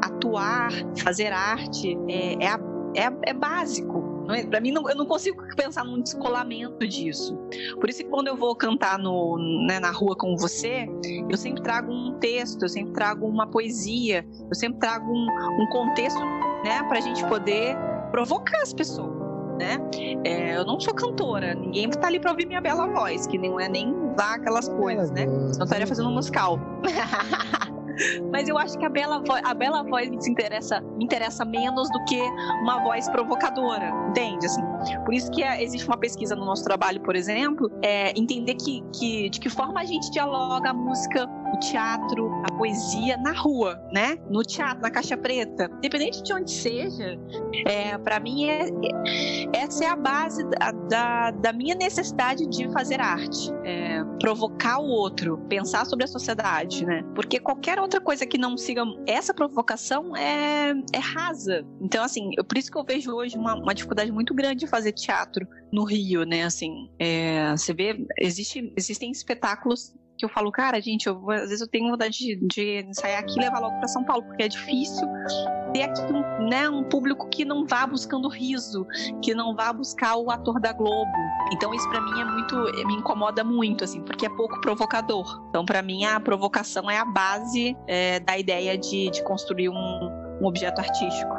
[0.03, 2.49] atuar, fazer arte é, é,
[2.95, 4.02] é, é básico.
[4.31, 4.45] É?
[4.45, 7.35] Para mim, não, eu não consigo pensar num descolamento disso.
[7.79, 10.87] Por isso que quando eu vou cantar no, né, na rua com você,
[11.29, 15.27] eu sempre trago um texto, eu sempre trago uma poesia, eu sempre trago um,
[15.61, 16.19] um contexto
[16.63, 17.75] né, para a gente poder
[18.11, 19.13] provocar as pessoas.
[19.59, 19.77] Né?
[20.25, 23.59] É, eu não sou cantora, ninguém tá ali para ouvir minha bela voz, que não
[23.59, 25.27] é nem lá aquelas coisas, né?
[25.51, 26.59] Senão estaria fazendo um musical.
[28.31, 31.89] Mas eu acho que a bela, voz, a bela voz me interessa, me interessa menos
[31.91, 32.19] do que
[32.61, 34.45] uma voz provocadora, entende?
[34.45, 34.61] Assim,
[35.05, 38.83] por isso que é, existe uma pesquisa no nosso trabalho, por exemplo, é entender que,
[38.93, 43.79] que, de que forma a gente dialoga a música o teatro, a poesia na rua,
[43.91, 44.17] né?
[44.29, 47.19] No teatro, na caixa preta, independente de onde seja,
[47.65, 52.67] é, para mim é, é, essa é a base da, da, da minha necessidade de
[52.71, 57.03] fazer arte, é, provocar o outro, pensar sobre a sociedade, né?
[57.13, 61.63] Porque qualquer outra coisa que não siga essa provocação é, é rasa.
[61.79, 64.67] Então, assim, eu, por isso que eu vejo hoje uma, uma dificuldade muito grande de
[64.67, 66.43] fazer teatro no Rio, né?
[66.43, 69.93] Assim, é, você vê, existe, existem espetáculos
[70.23, 73.37] que eu falo, cara, gente, eu, às vezes eu tenho vontade de, de ensaiar aqui
[73.37, 75.05] e levar logo para São Paulo, porque é difícil
[75.73, 78.87] ter aqui um, né, um público que não vá buscando riso,
[79.21, 81.11] que não vá buscar o ator da Globo.
[81.51, 82.55] Então isso para mim é muito,
[82.87, 85.43] me incomoda muito, assim, porque é pouco provocador.
[85.49, 90.09] Então para mim a provocação é a base é, da ideia de, de construir um,
[90.41, 91.33] um objeto artístico.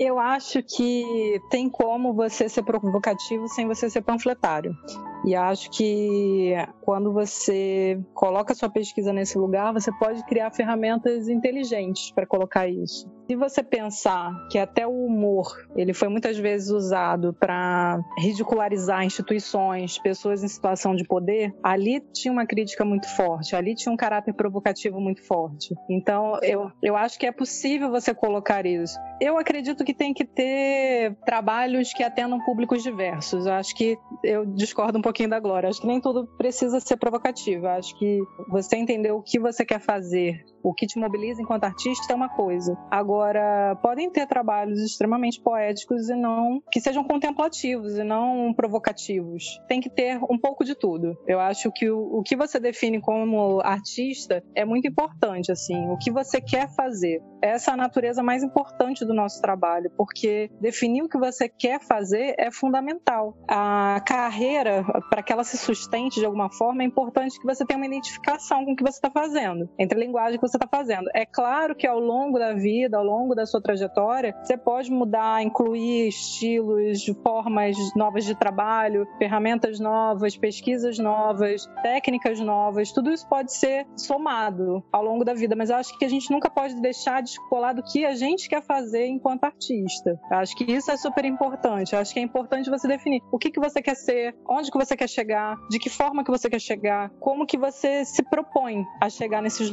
[0.00, 4.76] Eu acho que tem como você ser provocativo sem você ser panfletário.
[5.24, 12.10] E acho que quando você coloca sua pesquisa nesse lugar, você pode criar ferramentas inteligentes
[12.12, 13.10] para colocar isso.
[13.28, 19.98] Se você pensar que até o humor, ele foi muitas vezes usado para ridicularizar instituições,
[19.98, 24.32] pessoas em situação de poder, ali tinha uma crítica muito forte, ali tinha um caráter
[24.32, 25.74] provocativo muito forte.
[25.90, 28.98] Então, eu, eu acho que é possível você colocar isso.
[29.20, 33.44] Eu acredito que tem que ter trabalhos que atendam públicos diversos.
[33.44, 35.70] Eu acho que eu discordo um pouquinho da Glória.
[35.70, 37.66] Acho que nem tudo precisa ser provocativo.
[37.66, 42.12] Acho que você entender o que você quer fazer, o que te mobiliza enquanto artista
[42.12, 42.76] é uma coisa.
[42.90, 49.60] Agora, podem ter trabalhos extremamente poéticos e não que sejam contemplativos e não provocativos.
[49.68, 51.16] Tem que ter um pouco de tudo.
[51.26, 55.96] Eu acho que o, o que você define como artista é muito importante, assim, o
[55.96, 57.22] que você quer fazer.
[57.42, 61.80] Essa é a natureza mais importante do nosso trabalho, porque definir o que você quer
[61.80, 63.36] fazer é fundamental.
[63.46, 67.78] A carreira, para que ela se sustente de alguma forma, é importante que você tenha
[67.78, 71.08] uma identificação com o que você está fazendo, entre a linguagem que você está fazendo.
[71.14, 75.42] É claro que ao longo da vida, ao longo da sua trajetória, você pode mudar,
[75.42, 83.52] incluir estilos, formas novas de trabalho, ferramentas novas, pesquisas novas, técnicas novas, tudo isso pode
[83.52, 87.22] ser somado ao longo da vida, mas eu acho que a gente nunca pode deixar
[87.22, 90.18] de descolar do que a gente quer fazer enquanto artista.
[90.30, 91.94] Eu acho que isso é super importante.
[91.94, 94.78] Eu acho que é importante você definir o que, que você quer ser, onde que
[94.78, 98.84] você quer chegar, de que forma que você quer chegar, como que você se propõe
[99.00, 99.70] a chegar nesses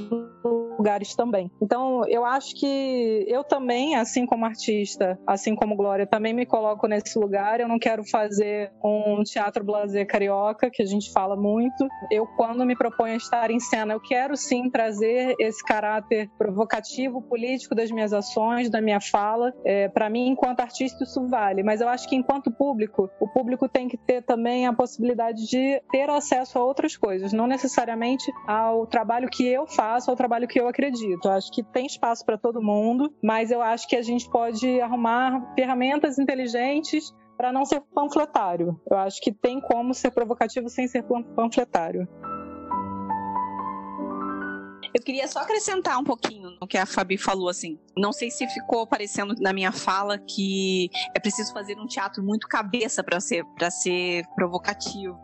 [0.77, 1.51] lugares também.
[1.61, 6.87] Então, eu acho que eu também, assim como artista, assim como Glória, também me coloco
[6.87, 7.59] nesse lugar.
[7.59, 11.87] Eu não quero fazer um teatro blazer carioca, que a gente fala muito.
[12.11, 17.21] Eu, quando me proponho a estar em cena, eu quero sim trazer esse caráter provocativo,
[17.21, 19.53] político das minhas ações, da minha fala.
[19.65, 21.63] É, Para mim, enquanto artista, isso vale.
[21.63, 25.81] Mas eu acho que enquanto público, o público tem que ter também a possibilidade de
[25.91, 30.54] ter acesso a outras coisas, não necessariamente ao trabalho que eu faço, ao trabalho que
[30.59, 31.25] eu acredito.
[31.25, 34.79] Eu acho que tem espaço para todo mundo, mas eu acho que a gente pode
[34.81, 38.79] arrumar ferramentas inteligentes para não ser panfletário.
[38.89, 41.03] Eu acho que tem como ser provocativo sem ser
[41.35, 42.07] panfletário.
[44.95, 47.77] Eu queria só acrescentar um pouquinho no que a Fabi falou, assim.
[47.97, 52.47] Não sei se ficou parecendo na minha fala que é preciso fazer um teatro muito
[52.47, 55.19] cabeça para ser, ser provocativo.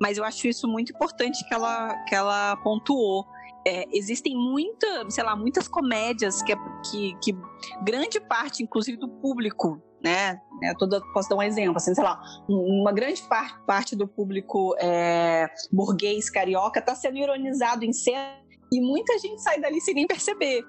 [0.00, 3.26] Mas eu acho isso muito importante que ela, que ela pontuou.
[3.66, 6.54] É, existem muita, sei lá, muitas comédias que,
[6.90, 7.38] que, que
[7.82, 10.40] grande parte, inclusive do público, né?
[10.62, 14.74] É, toda, posso dar um exemplo, assim, sei lá, uma grande par, parte do público
[14.78, 18.40] é, burguês carioca está sendo ironizado em cena
[18.72, 20.62] e muita gente sai dali sem nem perceber.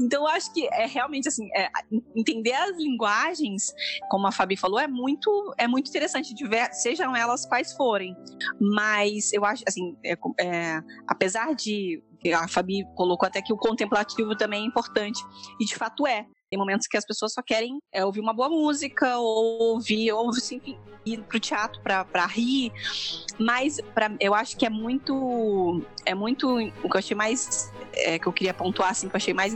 [0.00, 1.68] Então, eu acho que é realmente assim, é,
[2.16, 3.74] entender as linguagens,
[4.10, 6.34] como a Fabi falou, é muito, é muito interessante,
[6.72, 8.16] sejam elas quais forem.
[8.58, 14.36] Mas eu acho, assim, é, é, apesar de a Fabi colocou até que o contemplativo
[14.36, 15.22] também é importante,
[15.58, 16.26] e de fato é.
[16.50, 20.30] Tem momentos que as pessoas só querem é, ouvir uma boa música, ou ouvir, ou
[20.30, 22.70] enfim, ir pro teatro para rir.
[23.38, 25.82] Mas pra, eu acho que é muito.
[26.04, 26.58] É muito.
[26.58, 27.72] O que eu achei mais.
[27.94, 29.54] É, que eu queria pontuar, assim, que eu achei mais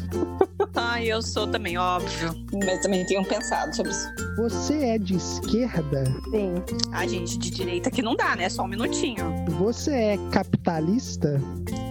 [0.76, 2.34] Ah, eu sou também, óbvio.
[2.66, 4.08] Mas também tenho pensado sobre isso.
[4.38, 6.04] Você é de esquerda?
[6.32, 6.56] Sim.
[6.94, 8.50] A gente de direita que não dá, né?
[8.50, 9.26] Só um minutinho.
[9.60, 11.40] Você é capitalista?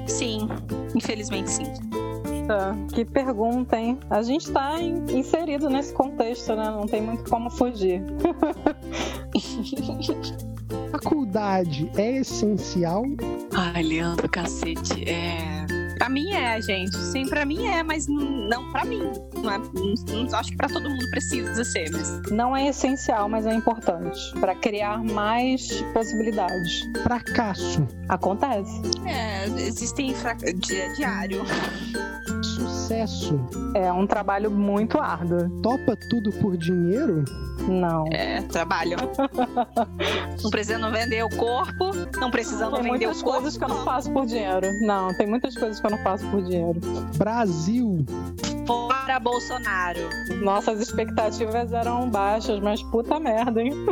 [0.06, 0.48] Sim,
[0.94, 1.64] infelizmente sim.
[2.46, 2.74] Tá.
[2.94, 3.98] Que pergunta, hein?
[4.08, 6.70] A gente tá in- inserido nesse contexto, né?
[6.70, 8.02] Não tem muito como fugir.
[10.90, 13.02] Faculdade é essencial?
[13.54, 15.08] Ai, Leandro, cacete.
[15.08, 15.66] É.
[15.98, 16.96] Pra mim é, gente.
[16.96, 19.00] Sim, pra mim é, mas não pra mim.
[19.42, 22.22] Não é, não- não- acho que pra todo mundo precisa ser, mas.
[22.30, 26.82] Não é essencial, mas é importante para criar mais possibilidades.
[27.02, 27.86] Fracasso?
[28.08, 28.80] Acontece.
[29.06, 30.34] É, existem fra...
[30.34, 31.42] di- diário.
[32.58, 33.40] Sucesso?
[33.74, 35.48] É um trabalho muito árduo.
[35.62, 37.24] Topa tudo por dinheiro?
[37.68, 38.06] Não.
[38.10, 38.96] É, trabalho.
[40.42, 43.40] não precisando vender o corpo, não precisando Tem vender muitas o corpo.
[43.40, 44.72] coisas que eu não faço por dinheiro.
[44.80, 46.80] Não, tem muitas coisas que eu não faço por dinheiro.
[47.16, 48.04] Brasil?
[48.66, 50.00] Fora Bolsonaro.
[50.42, 53.72] Nossas expectativas eram baixas, mas puta merda, hein?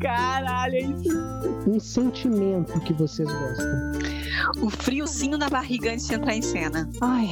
[0.00, 1.18] Caralho, é isso.
[1.66, 3.92] Um sentimento que vocês gostam?
[4.62, 6.88] O friozinho na barriga antes de entrar em cena.
[7.00, 7.28] Ai,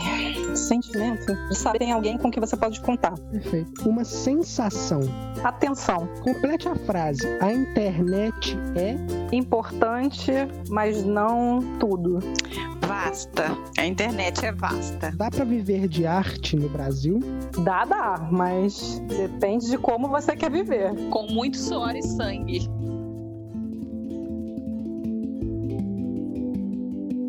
[0.55, 3.17] sentimento de saber tem alguém com que você pode contar.
[3.31, 3.89] Perfeito.
[3.89, 5.01] Uma sensação.
[5.43, 7.27] Atenção, Complete a frase.
[7.41, 8.97] A internet é.
[9.35, 10.33] importante,
[10.69, 12.19] mas não tudo.
[12.87, 13.57] Vasta.
[13.77, 15.13] A internet é vasta.
[15.15, 17.21] Dá pra viver de arte no Brasil?
[17.63, 20.95] Dá, dá, mas depende de como você quer viver.
[21.11, 22.69] Com muito suor e sangue.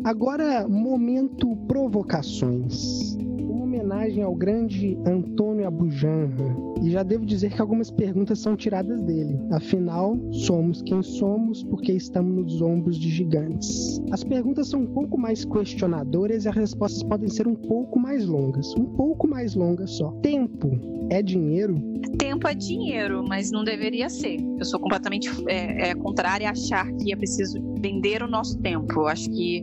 [0.04, 3.14] Agora, momento provocações.
[3.38, 6.56] Uma homenagem ao grande Antônio Abujanra.
[6.82, 9.38] E já devo dizer que algumas perguntas são tiradas dele.
[9.52, 14.00] Afinal, somos quem somos porque estamos nos ombros de gigantes.
[14.10, 18.26] As perguntas são um pouco mais questionadoras e as respostas podem ser um pouco mais
[18.26, 18.74] longas.
[18.76, 20.10] Um pouco mais longas só.
[20.22, 20.70] Tempo
[21.10, 21.74] é dinheiro?
[22.16, 24.38] Tempo é dinheiro, mas não deveria ser.
[24.58, 29.00] Eu sou completamente é, é, contrária a achar que é preciso vender o nosso tempo.
[29.00, 29.62] Eu acho que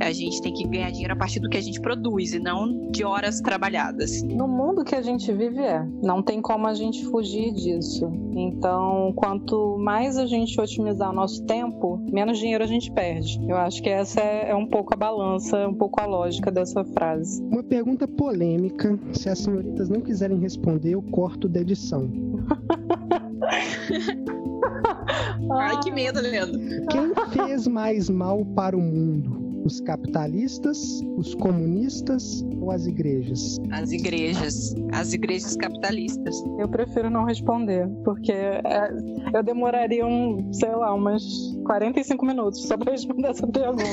[0.00, 2.90] a gente tem que ganhar dinheiro a partir do que a gente produz e não
[2.90, 4.22] de horas trabalhadas.
[4.22, 8.10] No mundo que a gente vive é, não tem como a gente fugir disso.
[8.32, 13.38] Então, quanto mais a gente otimizar o nosso tempo, menos dinheiro a gente perde.
[13.48, 16.84] Eu acho que essa é, é um pouco a balança, um pouco a lógica dessa
[16.84, 17.42] frase.
[17.42, 18.98] Uma pergunta polêmica.
[19.12, 22.08] Se as senhoritas não quiserem responder, eu corto da edição.
[25.52, 26.60] Ai, que medo, Leandro.
[26.90, 29.48] Quem fez mais mal para o mundo?
[29.64, 33.58] Os capitalistas, os comunistas ou as igrejas?
[33.70, 34.74] As igrejas.
[34.92, 36.42] As igrejas capitalistas.
[36.58, 38.90] Eu prefiro não responder, porque é,
[39.34, 41.22] eu demoraria um, sei lá, umas
[41.66, 43.84] 45 minutos só pra responder essa pergunta.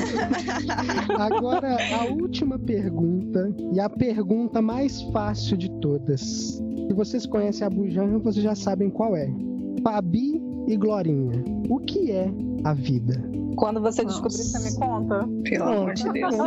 [1.18, 6.62] Agora, a última pergunta e a pergunta mais fácil de todas.
[6.88, 9.30] Se vocês conhecem a Bujanra, vocês já sabem qual é.
[9.84, 12.32] Fabi e Glorinha, o que é
[12.64, 13.22] a vida?
[13.56, 14.22] Quando você Nossa.
[14.22, 15.28] descobrir, você me conta.
[15.44, 16.36] Pelo amor de Deus.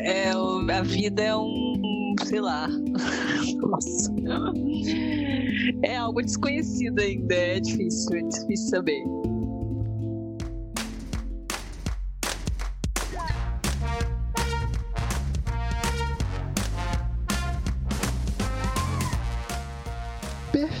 [0.00, 2.14] É, a vida é um.
[2.24, 2.68] sei lá.
[3.60, 4.12] Nossa.
[5.82, 7.34] É algo desconhecido ainda.
[7.34, 9.02] É difícil, é difícil saber.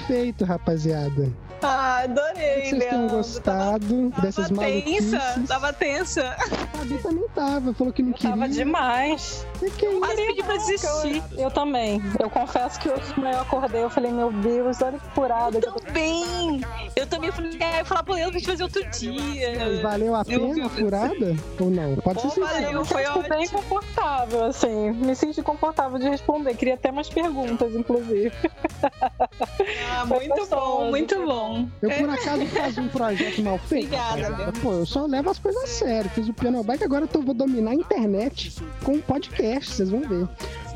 [0.08, 1.30] Perfeito, rapaziada.
[1.60, 5.20] Ah, adorei, Espero que vocês tenham gostado dessas maluquices.
[5.48, 6.28] tava tensa.
[6.38, 6.46] A
[6.78, 8.30] Fabi também tava, falou que não queria.
[8.30, 9.44] Tava demais.
[9.60, 9.98] E que isso?
[9.98, 11.22] Quase pedi pra desistir.
[11.36, 12.00] Eu também.
[12.20, 15.58] Eu confesso que hoje de manhã eu acordei eu falei, meu Deus, olha que furada.
[15.58, 16.60] eu Também.
[16.94, 19.80] Eu também falei, ah, eu ia falar pro Leandro pra gente fazer outro dia.
[19.82, 21.36] valeu a Eu- pena a furada?
[21.58, 21.96] Ou não?
[21.96, 22.62] Pode ser sincero.
[22.62, 22.84] valeu.
[22.84, 23.58] Foi senti bem ótimo.
[23.62, 24.90] confortável, assim.
[24.92, 26.54] Me senti confortável de responder.
[26.54, 28.30] Queria até mais perguntas, inclusive.
[29.98, 31.68] Ah, muito gostoso, bom, muito bom.
[31.82, 33.86] Eu, por acaso, fazia um projeto mal feito.
[33.86, 34.52] Obrigada, rapaziada.
[34.60, 36.08] Pô, eu só levo as coisas a sério.
[36.10, 40.02] Fiz o piano bike, agora eu tô, vou dominar a internet com podcast, vocês vão
[40.02, 40.28] ver.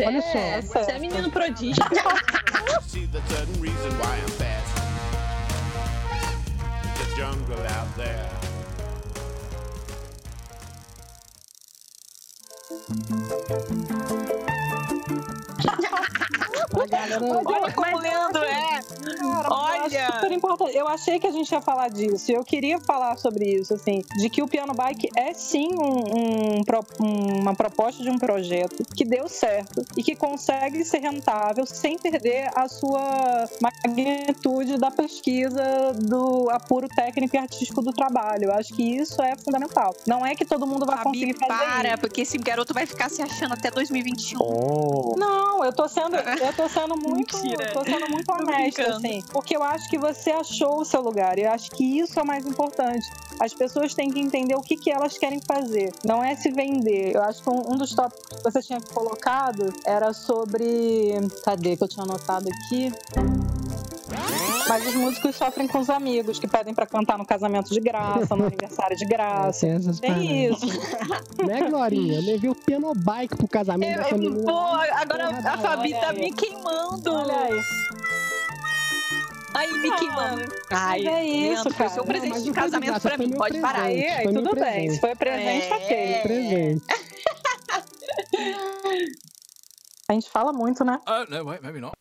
[0.05, 0.39] Olha só.
[0.39, 1.85] É, você é menino prodígio.
[7.15, 8.33] Jungle out there.
[16.73, 17.21] Pra galera.
[17.25, 18.81] Olha como o Leandro é.
[18.83, 18.83] Cara,
[19.21, 20.13] eu acho Olha.
[20.13, 20.77] super importante.
[20.77, 22.31] Eu achei que a gente ia falar disso.
[22.33, 26.63] Eu queria falar sobre isso, assim, de que o piano bike é sim um-
[27.01, 31.99] um uma proposta de um projeto que deu certo e que consegue ser rentável sem
[31.99, 38.45] perder a sua magnitude da pesquisa, do apuro técnico e artístico do trabalho.
[38.45, 39.95] Eu acho que isso é fundamental.
[40.07, 41.99] Não é que todo mundo vai Fabi, conseguir fazer para, isso.
[41.99, 44.39] porque esse garoto vai ficar se achando até 2021.
[44.41, 45.15] Oh.
[45.19, 47.73] Não, eu tô sendo, eu tô sendo muito, Mentira.
[47.73, 51.39] tô sendo muito Tô honesta, assim, porque eu acho que você achou o seu lugar.
[51.39, 53.07] Eu acho que isso é o mais importante.
[53.41, 55.93] As pessoas têm que entender o que, que elas querem fazer.
[56.05, 57.15] Não é se vender.
[57.15, 61.13] Eu acho que um, um dos tópicos que você tinha colocado era sobre.
[61.45, 62.93] Cadê que eu tinha anotado aqui?
[64.69, 68.35] Mas os músicos sofrem com os amigos que pedem pra cantar no casamento de graça,
[68.37, 69.67] no aniversário de graça.
[69.67, 70.23] Tem essas paradas.
[70.27, 70.67] Tem isso.
[71.47, 72.15] Né, Glorinha?
[72.15, 74.43] Eu levei o piano bike pro casamento da É, família.
[74.45, 76.19] pô, agora Porra, a Fabi tá aí.
[76.21, 77.13] me queimando.
[77.13, 77.61] Olha aí.
[79.55, 80.43] Aí, me Não, queimando.
[80.71, 81.91] Ai, é isso, Leandro, foi cara.
[81.91, 83.31] seu presente não de casamento pra mim.
[83.33, 83.83] Pode parar.
[83.83, 84.07] presente.
[84.09, 84.55] Aí, tudo bem.
[84.55, 84.95] presente.
[84.95, 85.75] Se foi presente, É.
[85.77, 86.21] ok.
[86.23, 86.85] Presente.
[90.09, 90.99] A gente fala muito, né?
[91.07, 91.93] Uh, no, wait, maybe not.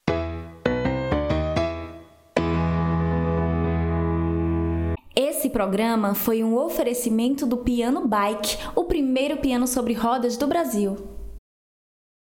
[5.24, 10.98] Esse programa foi um oferecimento do Piano Bike, o primeiro piano sobre rodas do Brasil.